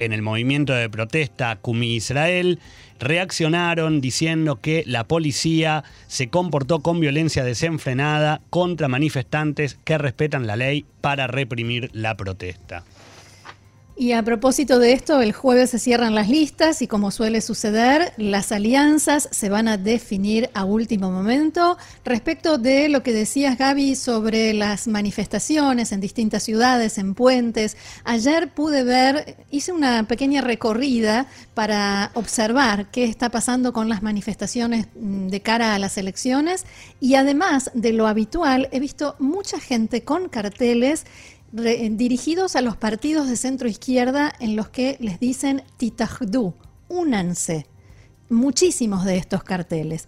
En 0.00 0.12
el 0.12 0.20
movimiento 0.20 0.72
de 0.72 0.90
protesta 0.90 1.54
Kumi 1.56 1.94
Israel 1.94 2.58
reaccionaron 2.98 4.00
diciendo 4.00 4.60
que 4.60 4.82
la 4.84 5.04
policía 5.04 5.84
se 6.08 6.28
comportó 6.28 6.80
con 6.80 6.98
violencia 6.98 7.44
desenfrenada 7.44 8.40
contra 8.50 8.88
manifestantes 8.88 9.78
que 9.84 9.98
respetan 9.98 10.48
la 10.48 10.56
ley 10.56 10.84
para 11.00 11.28
reprimir 11.28 11.88
la 11.92 12.16
protesta. 12.16 12.82
Y 13.94 14.12
a 14.12 14.22
propósito 14.22 14.78
de 14.78 14.94
esto, 14.94 15.20
el 15.20 15.32
jueves 15.32 15.70
se 15.70 15.78
cierran 15.78 16.14
las 16.14 16.30
listas 16.30 16.80
y 16.80 16.86
como 16.86 17.10
suele 17.10 17.42
suceder, 17.42 18.14
las 18.16 18.50
alianzas 18.50 19.28
se 19.30 19.50
van 19.50 19.68
a 19.68 19.76
definir 19.76 20.48
a 20.54 20.64
último 20.64 21.10
momento. 21.10 21.76
Respecto 22.02 22.56
de 22.56 22.88
lo 22.88 23.02
que 23.02 23.12
decías, 23.12 23.58
Gaby, 23.58 23.94
sobre 23.94 24.54
las 24.54 24.88
manifestaciones 24.88 25.92
en 25.92 26.00
distintas 26.00 26.42
ciudades, 26.42 26.96
en 26.96 27.14
puentes, 27.14 27.76
ayer 28.04 28.48
pude 28.48 28.82
ver, 28.82 29.36
hice 29.50 29.72
una 29.72 30.08
pequeña 30.08 30.40
recorrida 30.40 31.26
para 31.52 32.12
observar 32.14 32.90
qué 32.90 33.04
está 33.04 33.28
pasando 33.28 33.74
con 33.74 33.90
las 33.90 34.02
manifestaciones 34.02 34.86
mm, 34.96 35.28
de 35.28 35.42
cara 35.42 35.74
a 35.74 35.78
las 35.78 35.98
elecciones 35.98 36.64
y 36.98 37.16
además 37.16 37.70
de 37.74 37.92
lo 37.92 38.06
habitual, 38.06 38.70
he 38.72 38.80
visto 38.80 39.16
mucha 39.18 39.60
gente 39.60 40.02
con 40.02 40.30
carteles 40.30 41.04
dirigidos 41.52 42.56
a 42.56 42.62
los 42.62 42.76
partidos 42.76 43.28
de 43.28 43.36
centro 43.36 43.68
izquierda 43.68 44.32
en 44.40 44.56
los 44.56 44.70
que 44.70 44.96
les 45.00 45.20
dicen 45.20 45.62
Titahdu, 45.76 46.54
únanse. 46.88 47.66
Muchísimos 48.30 49.04
de 49.04 49.18
estos 49.18 49.44
carteles. 49.44 50.06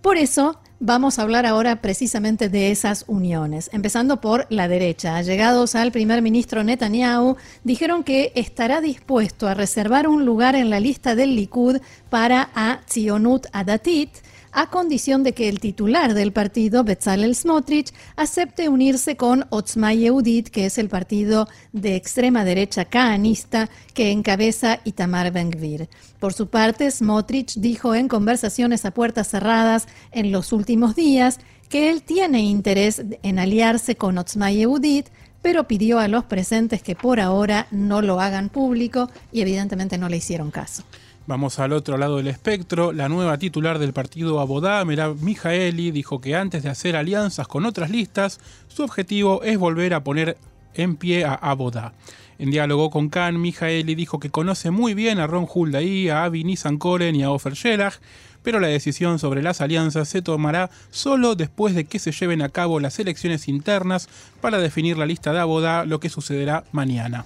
Por 0.00 0.16
eso 0.16 0.60
vamos 0.80 1.18
a 1.18 1.22
hablar 1.22 1.46
ahora 1.46 1.80
precisamente 1.80 2.48
de 2.48 2.70
esas 2.70 3.04
uniones, 3.08 3.70
empezando 3.72 4.20
por 4.20 4.46
la 4.50 4.68
derecha. 4.68 5.20
Llegados 5.22 5.74
al 5.74 5.92
primer 5.92 6.20
ministro 6.20 6.62
Netanyahu, 6.62 7.36
dijeron 7.64 8.04
que 8.04 8.30
estará 8.34 8.80
dispuesto 8.80 9.48
a 9.48 9.54
reservar 9.54 10.06
un 10.06 10.24
lugar 10.26 10.54
en 10.54 10.68
la 10.68 10.78
lista 10.78 11.14
del 11.14 11.34
Likud 11.34 11.78
para 12.10 12.50
a 12.54 12.80
Tzionut 12.86 13.46
Adatit, 13.52 14.10
a 14.54 14.70
condición 14.70 15.24
de 15.24 15.34
que 15.34 15.48
el 15.48 15.58
titular 15.58 16.14
del 16.14 16.32
partido, 16.32 16.84
Bezalel 16.84 17.34
Smotrich, 17.34 17.92
acepte 18.14 18.68
unirse 18.68 19.16
con 19.16 19.46
Otzma 19.50 19.92
Yehudit, 19.92 20.48
que 20.48 20.66
es 20.66 20.78
el 20.78 20.88
partido 20.88 21.48
de 21.72 21.96
extrema 21.96 22.44
derecha 22.44 22.84
caanista 22.84 23.68
que 23.94 24.12
encabeza 24.12 24.78
Itamar 24.84 25.32
Ben-Gvir. 25.32 25.88
Por 26.20 26.32
su 26.32 26.46
parte, 26.46 26.88
Smotrich 26.88 27.56
dijo 27.56 27.96
en 27.96 28.06
conversaciones 28.06 28.84
a 28.84 28.92
puertas 28.92 29.28
cerradas 29.28 29.88
en 30.12 30.30
los 30.30 30.52
últimos 30.52 30.94
días 30.94 31.40
que 31.68 31.90
él 31.90 32.02
tiene 32.02 32.40
interés 32.40 33.02
en 33.24 33.40
aliarse 33.40 33.96
con 33.96 34.16
Otzma 34.18 34.52
Yehudit, 34.52 35.08
pero 35.42 35.66
pidió 35.66 35.98
a 35.98 36.06
los 36.06 36.24
presentes 36.24 36.80
que 36.80 36.94
por 36.94 37.18
ahora 37.18 37.66
no 37.72 38.02
lo 38.02 38.20
hagan 38.20 38.50
público 38.50 39.10
y 39.32 39.40
evidentemente 39.40 39.98
no 39.98 40.08
le 40.08 40.18
hicieron 40.18 40.52
caso. 40.52 40.84
Vamos 41.26 41.58
al 41.58 41.72
otro 41.72 41.96
lado 41.96 42.18
del 42.18 42.26
espectro. 42.26 42.92
La 42.92 43.08
nueva 43.08 43.38
titular 43.38 43.78
del 43.78 43.94
partido 43.94 44.40
Abodá, 44.40 44.84
Merab 44.84 45.16
Mijaeli, 45.22 45.90
dijo 45.90 46.20
que 46.20 46.36
antes 46.36 46.62
de 46.62 46.68
hacer 46.68 46.96
alianzas 46.96 47.48
con 47.48 47.64
otras 47.64 47.88
listas, 47.88 48.40
su 48.68 48.82
objetivo 48.82 49.42
es 49.42 49.56
volver 49.56 49.94
a 49.94 50.04
poner 50.04 50.36
en 50.74 50.96
pie 50.96 51.24
a 51.24 51.32
Abodá. 51.32 51.94
En 52.38 52.50
diálogo 52.50 52.90
con 52.90 53.08
Khan, 53.08 53.40
Mijaeli 53.40 53.94
dijo 53.94 54.20
que 54.20 54.28
conoce 54.28 54.70
muy 54.70 54.92
bien 54.92 55.18
a 55.18 55.26
Ron 55.26 55.46
Huldaí, 55.52 56.10
a 56.10 56.24
Avi 56.24 56.44
Nissankoren 56.44 57.16
y 57.16 57.22
a 57.22 57.30
Ofer 57.30 57.54
Shelah, 57.54 57.94
pero 58.42 58.60
la 58.60 58.68
decisión 58.68 59.18
sobre 59.18 59.42
las 59.42 59.62
alianzas 59.62 60.10
se 60.10 60.20
tomará 60.20 60.68
solo 60.90 61.36
después 61.36 61.74
de 61.74 61.86
que 61.86 62.00
se 62.00 62.12
lleven 62.12 62.42
a 62.42 62.50
cabo 62.50 62.80
las 62.80 62.98
elecciones 62.98 63.48
internas 63.48 64.10
para 64.42 64.58
definir 64.58 64.98
la 64.98 65.06
lista 65.06 65.32
de 65.32 65.38
Abodá, 65.38 65.86
lo 65.86 66.00
que 66.00 66.10
sucederá 66.10 66.64
mañana. 66.70 67.24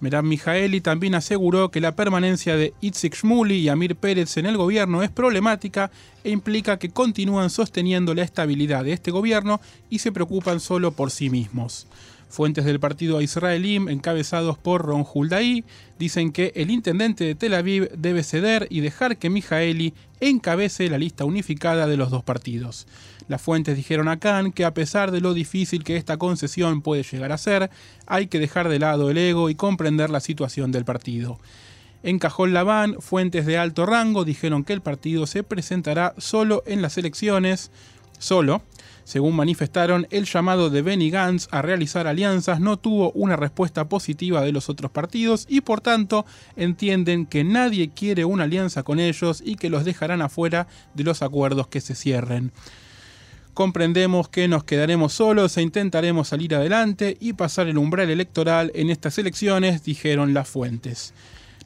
Merab 0.00 0.24
Mijaeli 0.24 0.80
también 0.80 1.14
aseguró 1.14 1.70
que 1.70 1.80
la 1.80 1.96
permanencia 1.96 2.56
de 2.56 2.74
Itzik 2.80 3.16
Shmuli 3.16 3.56
y 3.56 3.68
Amir 3.68 3.96
Pérez 3.96 4.36
en 4.36 4.44
el 4.44 4.56
gobierno 4.56 5.02
es 5.02 5.10
problemática 5.10 5.90
e 6.22 6.30
implica 6.30 6.78
que 6.78 6.90
continúan 6.90 7.48
sosteniendo 7.48 8.12
la 8.14 8.22
estabilidad 8.22 8.84
de 8.84 8.92
este 8.92 9.10
gobierno 9.10 9.60
y 9.88 10.00
se 10.00 10.12
preocupan 10.12 10.60
solo 10.60 10.92
por 10.92 11.10
sí 11.10 11.30
mismos. 11.30 11.86
Fuentes 12.28 12.64
del 12.64 12.80
partido 12.80 13.20
Israelim, 13.22 13.88
encabezados 13.88 14.58
por 14.58 14.84
Ron 14.84 15.04
Huldaí, 15.12 15.64
dicen 15.98 16.32
que 16.32 16.52
el 16.56 16.70
intendente 16.70 17.24
de 17.24 17.34
Tel 17.34 17.54
Aviv 17.54 17.88
debe 17.96 18.24
ceder 18.24 18.66
y 18.68 18.80
dejar 18.80 19.16
que 19.16 19.30
Mijaeli 19.30 19.94
encabece 20.20 20.90
la 20.90 20.98
lista 20.98 21.24
unificada 21.24 21.86
de 21.86 21.96
los 21.96 22.10
dos 22.10 22.24
partidos. 22.24 22.86
Las 23.28 23.42
fuentes 23.42 23.76
dijeron 23.76 24.08
a 24.08 24.18
Khan 24.18 24.52
que 24.52 24.64
a 24.64 24.74
pesar 24.74 25.12
de 25.12 25.20
lo 25.20 25.34
difícil 25.34 25.84
que 25.84 25.96
esta 25.96 26.16
concesión 26.16 26.82
puede 26.82 27.04
llegar 27.04 27.32
a 27.32 27.38
ser, 27.38 27.70
hay 28.06 28.26
que 28.26 28.38
dejar 28.38 28.68
de 28.68 28.80
lado 28.80 29.10
el 29.10 29.18
ego 29.18 29.48
y 29.48 29.54
comprender 29.54 30.10
la 30.10 30.20
situación 30.20 30.72
del 30.72 30.84
partido. 30.84 31.38
En 32.02 32.18
Cajón 32.18 32.52
Labán, 32.52 32.96
fuentes 33.00 33.46
de 33.46 33.58
alto 33.58 33.86
rango 33.86 34.24
dijeron 34.24 34.62
que 34.64 34.72
el 34.72 34.80
partido 34.80 35.26
se 35.26 35.42
presentará 35.42 36.14
solo 36.18 36.62
en 36.66 36.82
las 36.82 36.98
elecciones, 36.98 37.70
solo. 38.18 38.62
Según 39.06 39.36
manifestaron, 39.36 40.08
el 40.10 40.24
llamado 40.24 40.68
de 40.68 40.82
Benny 40.82 41.10
Gantz 41.10 41.46
a 41.52 41.62
realizar 41.62 42.08
alianzas 42.08 42.58
no 42.58 42.76
tuvo 42.76 43.12
una 43.12 43.36
respuesta 43.36 43.88
positiva 43.88 44.42
de 44.42 44.50
los 44.50 44.68
otros 44.68 44.90
partidos 44.90 45.46
y 45.48 45.60
por 45.60 45.80
tanto 45.80 46.26
entienden 46.56 47.24
que 47.24 47.44
nadie 47.44 47.90
quiere 47.90 48.24
una 48.24 48.42
alianza 48.42 48.82
con 48.82 48.98
ellos 48.98 49.44
y 49.46 49.54
que 49.54 49.70
los 49.70 49.84
dejarán 49.84 50.22
afuera 50.22 50.66
de 50.94 51.04
los 51.04 51.22
acuerdos 51.22 51.68
que 51.68 51.80
se 51.80 51.94
cierren. 51.94 52.50
Comprendemos 53.54 54.28
que 54.28 54.48
nos 54.48 54.64
quedaremos 54.64 55.12
solos 55.12 55.56
e 55.56 55.62
intentaremos 55.62 56.26
salir 56.26 56.56
adelante 56.56 57.16
y 57.20 57.34
pasar 57.34 57.68
el 57.68 57.78
umbral 57.78 58.10
electoral 58.10 58.72
en 58.74 58.90
estas 58.90 59.18
elecciones, 59.18 59.84
dijeron 59.84 60.34
las 60.34 60.48
fuentes. 60.48 61.14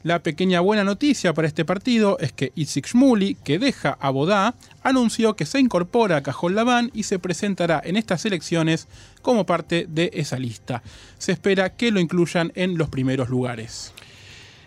La 0.03 0.23
pequeña 0.23 0.61
buena 0.61 0.83
noticia 0.83 1.33
para 1.33 1.47
este 1.47 1.63
partido 1.63 2.17
es 2.19 2.33
que 2.33 2.51
Itzik 2.55 2.87
Shmuli, 2.87 3.35
que 3.35 3.59
deja 3.59 3.97
a 3.99 4.09
Bodá, 4.09 4.55
anunció 4.81 5.35
que 5.35 5.45
se 5.45 5.59
incorpora 5.59 6.17
a 6.17 6.23
Cajón 6.23 6.55
Labán 6.55 6.89
y 6.95 7.03
se 7.03 7.19
presentará 7.19 7.79
en 7.83 7.97
estas 7.97 8.25
elecciones 8.25 8.87
como 9.21 9.45
parte 9.45 9.85
de 9.87 10.09
esa 10.15 10.39
lista. 10.39 10.81
Se 11.19 11.31
espera 11.31 11.75
que 11.75 11.91
lo 11.91 11.99
incluyan 11.99 12.51
en 12.55 12.79
los 12.79 12.89
primeros 12.89 13.29
lugares. 13.29 13.93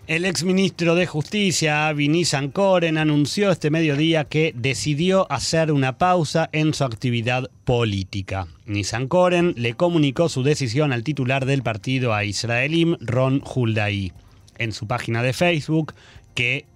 El 0.07 0.25
exministro 0.25 0.95
de 0.95 1.07
Justicia, 1.07 1.89
Avi 1.89 2.25
Koren, 2.53 2.97
anunció 2.97 3.51
este 3.51 3.71
mediodía 3.71 4.25
que 4.27 4.53
decidió 4.55 5.27
hacer 5.33 5.73
una 5.73 5.99
pausa 5.99 6.49
en 6.53 6.75
su 6.75 6.85
actividad 6.85 7.51
política. 7.65 8.47
Nissan 8.67 9.09
Koren 9.09 9.55
le 9.57 9.75
comunicó 9.75 10.29
su 10.29 10.45
decisión 10.45 10.93
al 10.93 11.03
titular 11.03 11.45
del 11.45 11.63
partido 11.63 12.15
a 12.15 12.25
Israelim, 12.25 12.99
Ron 13.01 13.43
Huldaí 13.43 14.13
en 14.59 14.73
su 14.73 14.87
página 14.87 15.23
de 15.23 15.33
Facebook 15.33 15.95
que 16.35 16.67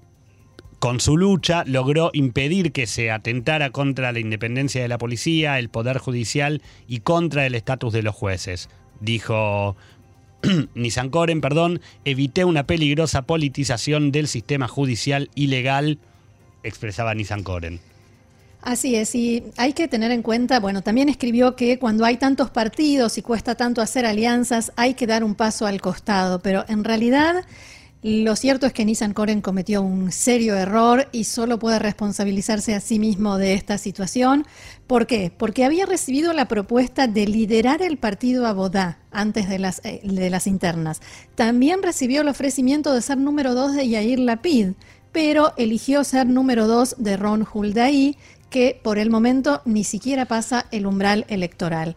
con 0.79 1.01
su 1.01 1.17
lucha 1.17 1.65
logró 1.67 2.11
impedir 2.13 2.73
que 2.73 2.87
se 2.87 3.11
atentara 3.11 3.71
contra 3.71 4.13
la 4.13 4.21
independencia 4.21 4.81
de 4.81 4.89
la 4.89 4.99
policía, 4.99 5.59
el 5.59 5.71
poder 5.71 5.99
judicial 5.99 6.63
y 6.87 7.01
contra 7.01 7.47
el 7.47 7.55
estatus 7.55 7.93
de 7.93 8.03
los 8.03 8.15
jueces. 8.15 8.69
Dijo 9.01 9.77
Nissan 10.75 11.11
Koren, 11.11 11.41
perdón, 11.41 11.81
evité 12.05 12.45
una 12.45 12.65
peligrosa 12.65 13.23
politización 13.23 14.13
del 14.13 14.29
sistema 14.29 14.69
judicial 14.69 15.31
ilegal, 15.35 15.99
expresaba 16.63 17.15
Nissan 17.15 17.43
Koren. 17.43 17.81
Así 18.61 18.97
es, 18.97 19.15
y 19.15 19.45
hay 19.57 19.73
que 19.73 19.87
tener 19.87 20.11
en 20.11 20.23
cuenta, 20.23 20.59
bueno, 20.59 20.83
también 20.83 21.09
escribió 21.09 21.55
que 21.55 21.79
cuando 21.79 22.05
hay 22.05 22.17
tantos 22.17 22.51
partidos 22.51 23.17
y 23.17 23.23
cuesta 23.23 23.55
tanto 23.55 23.81
hacer 23.81 24.05
alianzas, 24.05 24.73
hay 24.77 24.95
que 24.95 25.07
dar 25.07 25.23
un 25.23 25.37
paso 25.37 25.65
al 25.65 25.81
costado, 25.81 26.41
pero 26.41 26.65
en 26.69 26.83
realidad 26.83 27.45
lo 28.03 28.37
cierto 28.37 28.67
es 28.67 28.73
que 28.73 28.85
Nissan 28.85 29.13
Koren 29.13 29.41
cometió 29.41 29.83
un 29.83 30.13
serio 30.13 30.55
error 30.55 31.09
y 31.11 31.25
solo 31.25 31.59
puede 31.59 31.81
responsabilizarse 31.81 32.75
a 32.75 32.81
sí 32.81 33.01
mismo 33.01 33.39
de 33.39 33.55
esta 33.55 33.77
situación. 33.77 34.47
¿Por 34.87 35.09
qué? 35.09 35.33
Porque 35.37 35.65
había 35.65 35.85
recibido 35.85 36.33
la 36.33 36.47
propuesta 36.47 37.09
de 37.09 37.27
liderar 37.27 37.83
el 37.83 37.97
partido 37.97 38.47
Abodá 38.47 39.01
antes 39.11 39.49
de 39.49 39.59
las, 39.59 39.81
eh, 39.85 40.01
de 40.05 40.31
las 40.31 40.47
internas. 40.47 41.01
También 41.35 41.83
recibió 41.83 42.21
el 42.21 42.29
ofrecimiento 42.29 42.95
de 42.95 43.03
ser 43.03 43.19
número 43.19 43.55
dos 43.55 43.75
de 43.75 43.89
Yair 43.89 44.21
Lapid, 44.21 44.75
pero 45.11 45.53
eligió 45.57 46.05
ser 46.05 46.29
número 46.29 46.69
dos 46.69 46.95
de 46.99 47.17
Ron 47.17 47.45
Huldaí, 47.53 48.17
que 48.51 48.79
por 48.83 48.99
el 48.99 49.11
momento 49.11 49.63
ni 49.65 49.85
siquiera 49.85 50.27
pasa 50.27 50.67
el 50.71 50.87
umbral 50.87 51.25
electoral. 51.29 51.97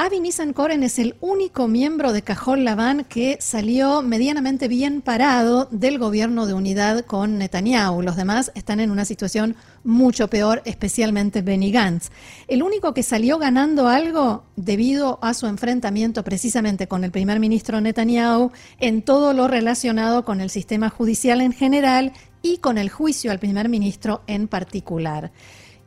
Avi 0.00 0.20
Koren 0.54 0.84
es 0.84 1.00
el 1.00 1.16
único 1.20 1.66
miembro 1.66 2.12
de 2.12 2.22
Cajol 2.22 2.62
Laván 2.62 3.04
que 3.08 3.36
salió 3.40 4.00
medianamente 4.00 4.68
bien 4.68 5.02
parado 5.02 5.66
del 5.72 5.98
gobierno 5.98 6.46
de 6.46 6.54
unidad 6.54 7.04
con 7.04 7.36
Netanyahu. 7.36 8.02
Los 8.02 8.14
demás 8.14 8.52
están 8.54 8.78
en 8.78 8.92
una 8.92 9.04
situación 9.04 9.56
mucho 9.82 10.30
peor, 10.30 10.62
especialmente 10.66 11.42
Benny 11.42 11.72
Gantz. 11.72 12.10
El 12.46 12.62
único 12.62 12.94
que 12.94 13.02
salió 13.02 13.38
ganando 13.38 13.88
algo 13.88 14.44
debido 14.54 15.18
a 15.20 15.34
su 15.34 15.48
enfrentamiento 15.48 16.22
precisamente 16.22 16.86
con 16.86 17.02
el 17.02 17.10
primer 17.10 17.40
ministro 17.40 17.80
Netanyahu 17.80 18.52
en 18.78 19.02
todo 19.02 19.32
lo 19.32 19.48
relacionado 19.48 20.24
con 20.24 20.40
el 20.40 20.50
sistema 20.50 20.90
judicial 20.90 21.40
en 21.40 21.52
general 21.52 22.12
y 22.40 22.58
con 22.58 22.78
el 22.78 22.88
juicio 22.88 23.32
al 23.32 23.40
primer 23.40 23.68
ministro 23.68 24.22
en 24.28 24.46
particular. 24.46 25.32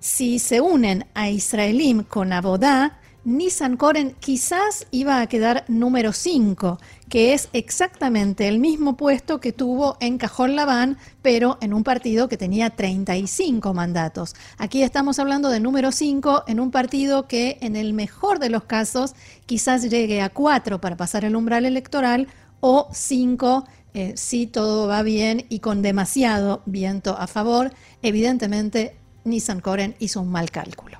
Si 0.02 0.40
se 0.40 0.62
unen 0.62 1.06
a 1.14 1.30
Israelim 1.30 2.02
con 2.02 2.34
Abodá, 2.34 2.98
Nissan 3.24 3.78
Koren 3.78 4.16
quizás 4.20 4.88
iba 4.90 5.22
a 5.22 5.28
quedar 5.28 5.64
número 5.68 6.12
5, 6.12 6.80
que 7.08 7.36
es 7.36 7.50
exactamente 7.54 8.48
el 8.48 8.58
mismo 8.58 8.98
puesto 8.98 9.40
que 9.40 9.54
tuvo 9.54 9.98
en 10.00 10.18
Cajón 10.18 10.56
Labán, 10.56 10.98
pero 11.22 11.60
en 11.62 11.72
un 11.72 11.84
partido 11.84 12.28
que 12.28 12.38
tenía 12.38 12.72
35 12.72 13.76
mandatos. 13.76 14.34
Aquí 14.58 14.82
estamos 14.82 15.20
hablando 15.20 15.50
de 15.50 15.60
número 15.60 15.92
5 15.92 16.46
en 16.48 16.60
un 16.60 16.72
partido 16.72 17.28
que 17.28 17.60
en 17.62 17.76
el 17.76 17.94
mejor 17.94 18.40
de 18.40 18.50
los 18.50 18.64
casos 18.64 19.14
quizás 19.46 19.88
llegue 19.88 20.24
a 20.24 20.30
4 20.30 20.82
para 20.82 20.98
pasar 20.98 21.26
el 21.26 21.36
umbral 21.36 21.66
electoral 21.66 22.28
o 22.60 22.88
5 22.92 23.66
eh, 23.94 24.14
si 24.16 24.48
todo 24.48 24.88
va 24.88 25.04
bien 25.04 25.46
y 25.50 25.60
con 25.60 25.84
demasiado 25.84 26.64
viento 26.66 27.16
a 27.20 27.28
favor. 27.28 27.72
Evidentemente, 28.02 28.96
Nissan 29.24 29.60
Koren 29.60 29.96
hizo 30.00 30.22
un 30.22 30.32
mal 30.32 30.52
cálculo. 30.52 30.98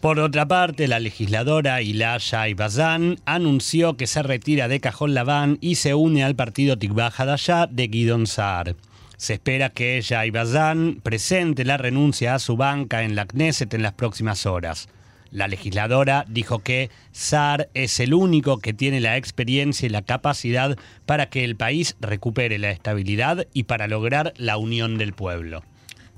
Por 0.00 0.18
otra 0.18 0.46
parte, 0.48 0.88
la 0.88 0.98
legisladora 0.98 1.82
Ilaya 1.82 2.48
Ibazán 2.48 3.18
anunció 3.26 3.98
que 3.98 4.06
se 4.06 4.22
retira 4.22 4.66
de 4.66 4.80
Cajón 4.80 5.12
Labán 5.12 5.58
y 5.60 5.74
se 5.74 5.94
une 5.94 6.24
al 6.24 6.34
partido 6.34 6.78
Tikva 6.78 7.12
Hadashah 7.14 7.66
de 7.66 7.88
Guidon 7.88 8.26
Saar. 8.26 8.76
Se 9.18 9.34
espera 9.34 9.68
que 9.68 9.98
ella, 9.98 10.24
Ibazán, 10.24 11.00
presente 11.02 11.66
la 11.66 11.76
renuncia 11.76 12.34
a 12.34 12.38
su 12.38 12.56
banca 12.56 13.02
en 13.02 13.14
la 13.14 13.26
Knesset 13.26 13.74
en 13.74 13.82
las 13.82 13.92
próximas 13.92 14.46
horas. 14.46 14.88
La 15.30 15.46
legisladora 15.46 16.24
dijo 16.26 16.60
que 16.60 16.90
Saar 17.12 17.68
es 17.74 18.00
el 18.00 18.14
único 18.14 18.58
que 18.58 18.72
tiene 18.72 19.00
la 19.00 19.18
experiencia 19.18 19.84
y 19.84 19.90
la 19.90 20.00
capacidad 20.00 20.78
para 21.04 21.28
que 21.28 21.44
el 21.44 21.56
país 21.56 21.96
recupere 22.00 22.58
la 22.58 22.70
estabilidad 22.70 23.46
y 23.52 23.64
para 23.64 23.86
lograr 23.86 24.32
la 24.38 24.56
unión 24.56 24.96
del 24.96 25.12
pueblo. 25.12 25.62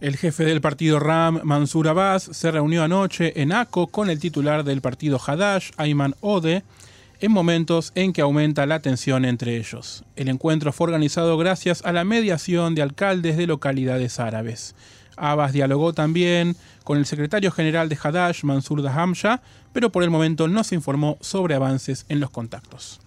El 0.03 0.17
jefe 0.17 0.45
del 0.45 0.61
partido 0.61 0.99
RAM, 0.99 1.39
Mansur 1.45 1.87
Abbas, 1.87 2.25
se 2.25 2.51
reunió 2.51 2.83
anoche 2.83 3.41
en 3.41 3.53
ACO 3.53 3.87
con 3.87 4.11
el 4.11 4.19
titular 4.19 4.65
del 4.65 4.81
partido 4.81 5.21
Hadash, 5.25 5.71
Ayman 5.77 6.17
Ode, 6.21 6.65
en 7.21 7.31
momentos 7.31 7.93
en 7.95 8.13
que 8.13 8.21
aumenta 8.21 8.67
la 8.67 8.81
tensión 8.81 9.25
entre 9.25 9.57
ellos. 9.57 10.03
El 10.17 10.29
encuentro 10.29 10.73
fue 10.73 10.89
organizado 10.89 11.39
gracias 11.39 11.85
a 11.85 11.93
la 11.93 12.03
mediación 12.03 12.75
de 12.75 12.83
alcaldes 12.83 13.37
de 13.37 13.47
localidades 13.47 14.19
árabes. 14.19 14.75
Abbas 15.17 15.53
dialogó 15.53 15.93
también 15.93 16.57
con 16.83 16.99
el 16.99 17.07
secretario 17.07 17.53
general 17.53 17.89
de 17.89 17.97
Hadash, 18.03 18.43
Mansur 18.43 18.83
Dahamsha, 18.83 19.41
pero 19.73 19.93
por 19.93 20.03
el 20.03 20.11
momento 20.11 20.49
no 20.49 20.65
se 20.65 20.75
informó 20.75 21.17
sobre 21.21 21.55
avances 21.55 22.07
en 22.09 22.19
los 22.19 22.31
contactos. 22.31 23.01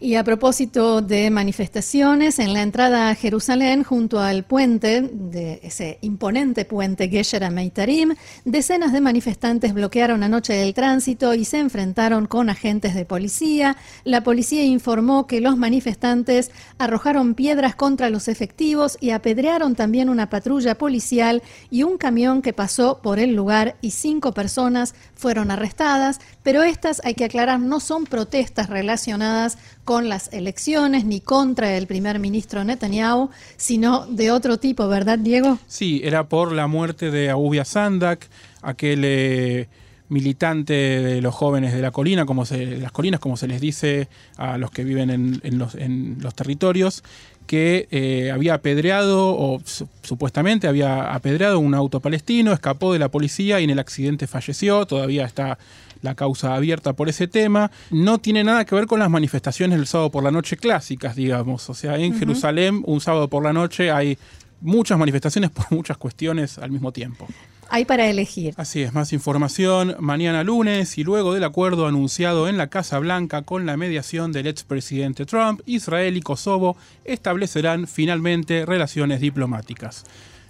Y 0.00 0.16
a 0.16 0.24
propósito 0.24 1.02
de 1.02 1.30
manifestaciones, 1.30 2.38
en 2.38 2.52
la 2.52 2.62
entrada 2.62 3.10
a 3.10 3.14
Jerusalén, 3.14 3.84
junto 3.84 4.20
al 4.20 4.44
puente, 4.44 5.02
de 5.02 5.60
ese 5.62 5.98
imponente 6.02 6.64
puente 6.64 7.08
Gesher 7.08 7.48
Meitarim, 7.50 8.14
decenas 8.44 8.92
de 8.92 9.00
manifestantes 9.00 9.72
bloquearon 9.72 10.22
anoche 10.22 10.62
el 10.62 10.74
tránsito 10.74 11.34
y 11.34 11.44
se 11.44 11.58
enfrentaron 11.58 12.26
con 12.26 12.50
agentes 12.50 12.94
de 12.94 13.04
policía. 13.04 13.76
La 14.04 14.22
policía 14.22 14.64
informó 14.64 15.26
que 15.26 15.40
los 15.40 15.56
manifestantes 15.56 16.50
arrojaron 16.78 17.34
piedras 17.34 17.76
contra 17.76 18.10
los 18.10 18.28
efectivos 18.28 18.98
y 19.00 19.10
apedrearon 19.10 19.74
también 19.74 20.08
una 20.08 20.28
patrulla 20.28 20.76
policial 20.76 21.42
y 21.70 21.84
un 21.84 21.98
camión 21.98 22.42
que 22.42 22.52
pasó 22.52 23.00
por 23.02 23.18
el 23.18 23.34
lugar 23.34 23.76
y 23.80 23.92
cinco 23.92 24.32
personas 24.32 24.94
fueron 25.14 25.50
arrestadas, 25.50 26.20
pero 26.44 26.62
estas, 26.62 27.00
hay 27.04 27.14
que 27.14 27.24
aclarar, 27.24 27.58
no 27.58 27.80
son 27.80 28.04
protestas 28.04 28.68
relacionadas 28.68 29.58
con 29.84 30.08
las 30.08 30.32
elecciones 30.32 31.04
ni 31.04 31.20
contra 31.20 31.76
el 31.76 31.86
primer 31.86 32.20
ministro 32.20 32.62
Netanyahu, 32.62 33.30
sino 33.56 34.06
de 34.06 34.30
otro 34.30 34.58
tipo, 34.58 34.86
¿verdad, 34.86 35.18
Diego? 35.18 35.58
Sí, 35.66 36.02
era 36.04 36.28
por 36.28 36.52
la 36.52 36.66
muerte 36.66 37.10
de 37.10 37.30
Ahubia 37.30 37.64
Sandak, 37.64 38.28
aquel 38.60 39.00
eh, 39.04 39.68
militante 40.10 40.74
de 40.74 41.22
los 41.22 41.34
jóvenes 41.34 41.72
de 41.72 41.80
la 41.80 41.90
colina, 41.90 42.26
como 42.26 42.44
se, 42.44 42.76
las 42.76 42.92
colinas, 42.92 43.20
como 43.20 43.38
se 43.38 43.48
les 43.48 43.60
dice 43.60 44.08
a 44.36 44.58
los 44.58 44.70
que 44.70 44.84
viven 44.84 45.10
en, 45.10 45.58
los, 45.58 45.74
en 45.74 46.18
los, 46.20 46.34
territorios, 46.34 47.02
que 47.46 47.88
eh, 47.90 48.30
había 48.30 48.52
apedreado, 48.52 49.34
o 49.34 49.62
supuestamente 50.02 50.68
había 50.68 51.14
apedreado 51.14 51.58
un 51.58 51.74
auto 51.74 52.00
palestino, 52.00 52.52
escapó 52.52 52.92
de 52.92 52.98
la 52.98 53.10
policía 53.10 53.60
y 53.60 53.64
en 53.64 53.70
el 53.70 53.78
accidente 53.78 54.26
falleció, 54.26 54.84
todavía 54.84 55.24
está 55.24 55.58
la 56.04 56.14
causa 56.14 56.54
abierta 56.54 56.92
por 56.92 57.08
ese 57.08 57.26
tema. 57.26 57.70
No 57.90 58.18
tiene 58.18 58.44
nada 58.44 58.64
que 58.64 58.74
ver 58.74 58.86
con 58.86 59.00
las 59.00 59.10
manifestaciones 59.10 59.78
del 59.78 59.86
sábado 59.86 60.10
por 60.10 60.22
la 60.22 60.30
noche 60.30 60.56
clásicas, 60.56 61.16
digamos. 61.16 61.68
O 61.70 61.74
sea, 61.74 61.98
en 61.98 62.16
Jerusalén, 62.16 62.82
un 62.86 63.00
sábado 63.00 63.28
por 63.28 63.42
la 63.42 63.52
noche 63.52 63.90
hay 63.90 64.18
muchas 64.60 64.98
manifestaciones 64.98 65.50
por 65.50 65.72
muchas 65.72 65.96
cuestiones 65.96 66.58
al 66.58 66.70
mismo 66.70 66.92
tiempo. 66.92 67.26
Hay 67.70 67.86
para 67.86 68.06
elegir. 68.06 68.52
Así 68.58 68.82
es, 68.82 68.92
más 68.92 69.14
información 69.14 69.96
mañana 69.98 70.44
lunes 70.44 70.98
y 70.98 71.02
luego 71.02 71.32
del 71.32 71.44
acuerdo 71.44 71.86
anunciado 71.86 72.46
en 72.46 72.58
la 72.58 72.66
Casa 72.66 72.98
Blanca 72.98 73.42
con 73.42 73.64
la 73.64 73.78
mediación 73.78 74.32
del 74.32 74.46
expresidente 74.46 75.24
Trump, 75.24 75.62
Israel 75.64 76.16
y 76.18 76.20
Kosovo 76.20 76.76
establecerán 77.04 77.88
finalmente 77.88 78.66
relaciones 78.66 79.20
diplomáticas. 79.20 80.04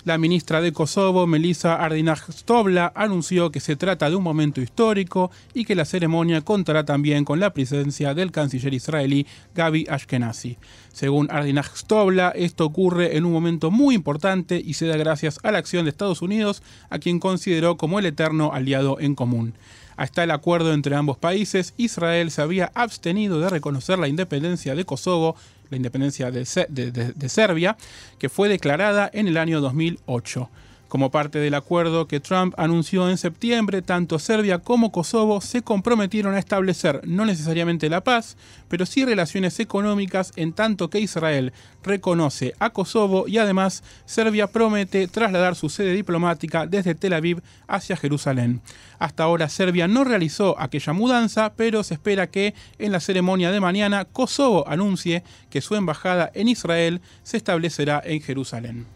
La 0.05 0.19
ministra 0.19 0.61
de 0.61 0.75
Kosovo, 0.75 1.27
Melissa 1.27 1.83
Ardinaj-Stobla, 1.83 2.93
anunció 2.95 3.51
que 3.51 3.59
se 3.59 3.75
trata 3.75 4.11
de 4.11 4.17
un 4.17 4.23
momento 4.23 4.61
histórico 4.61 5.31
y 5.55 5.65
que 5.65 5.75
la 5.75 5.87
ceremonia 5.87 6.43
contará 6.43 6.85
también 6.85 7.25
con 7.25 7.41
la 7.41 7.55
presencia 7.55 8.13
del 8.13 8.31
canciller 8.31 8.75
israelí 8.75 9.27
Gaby 9.55 9.87
Ashkenazi. 9.89 10.59
Según 10.93 11.29
Ardinaj-Stobla, 11.31 12.35
esto 12.37 12.67
ocurre 12.67 13.17
en 13.17 13.25
un 13.25 13.33
momento 13.33 13.71
muy 13.71 13.95
importante 13.95 14.61
y 14.63 14.75
se 14.75 14.87
da 14.87 14.99
gracias 14.99 15.41
a 15.43 15.51
la 15.51 15.57
acción 15.57 15.87
de 15.87 15.91
Estados 15.91 16.21
Unidos, 16.21 16.63
a 16.91 16.99
quien 16.99 17.19
consideró 17.19 17.79
como 17.79 17.99
el 17.99 18.05
eterno 18.05 18.53
aliado 18.53 19.01
en 19.01 19.15
común. 19.15 19.55
Hasta 19.97 20.25
el 20.25 20.33
acuerdo 20.33 20.75
entre 20.75 20.97
ambos 20.97 21.17
países, 21.17 21.73
Israel 21.79 22.31
se 22.31 22.43
había 22.43 22.71
abstenido 22.75 23.41
de 23.41 23.49
reconocer 23.49 23.99
la 23.99 24.09
independencia 24.09 24.75
de 24.75 24.85
Kosovo 24.85 25.37
la 25.75 25.77
independencia 25.77 26.31
de, 26.31 27.29
Serbia, 27.29 27.77
que 28.19 28.29
fue 28.29 28.49
declarada 28.49 29.11
en 29.13 29.29
el 29.29 29.37
año 29.37 29.61
2008. 29.61 30.49
Como 30.95 31.11
parte 31.11 31.41
del 31.41 31.55
acuerdo 31.55 32.07
que 32.07 32.21
Trump 32.21 32.55
anunció 32.57 33.11
en 33.11 33.19
septiembre, 33.19 33.83
tanto 33.83 34.21
Serbia 34.21 34.61
como 34.61 34.93
Kosovo 34.93 35.41
se 35.41 35.61
comprometieron 35.61 36.37
a 36.37 36.39
establecer 36.39 37.01
no 37.03 37.25
necesariamente 37.25 37.89
la 37.89 38.05
paz, 38.05 38.37
pero 38.69 38.87
sí 38.87 39.05
relaciones 39.05 39.59
económicas 39.59 40.31
en 40.37 40.53
tanto 40.53 40.91
que 40.91 41.01
Israel 41.01 41.53
reconoce 41.83 42.55
a 42.61 42.71
Kosovo 42.71 43.25
y 43.27 43.39
además 43.39 43.83
Serbia 44.05 44.47
promete 44.47 45.09
trasladar 45.09 45.57
su 45.57 45.69
sede 45.69 45.95
diplomática 45.95 46.65
desde 46.65 46.95
Tel 46.95 47.15
Aviv 47.15 47.43
hacia 47.67 47.97
Jerusalén. 47.97 48.61
Hasta 49.01 49.25
ahora 49.25 49.49
Serbia 49.49 49.89
no 49.89 50.05
realizó 50.05 50.55
aquella 50.61 50.93
mudanza, 50.93 51.55
pero 51.57 51.83
se 51.83 51.95
espera 51.95 52.29
que 52.29 52.55
en 52.79 52.93
la 52.93 53.01
ceremonia 53.01 53.51
de 53.51 53.59
mañana 53.59 54.05
Kosovo 54.05 54.65
anuncie 54.69 55.25
que 55.51 55.61
su 55.61 55.75
embajada 55.75 56.31
en 56.35 56.47
Israel 56.47 57.01
se 57.25 57.37
establecerá 57.37 58.01
en 58.05 58.23
Jerusalén. 58.23 58.87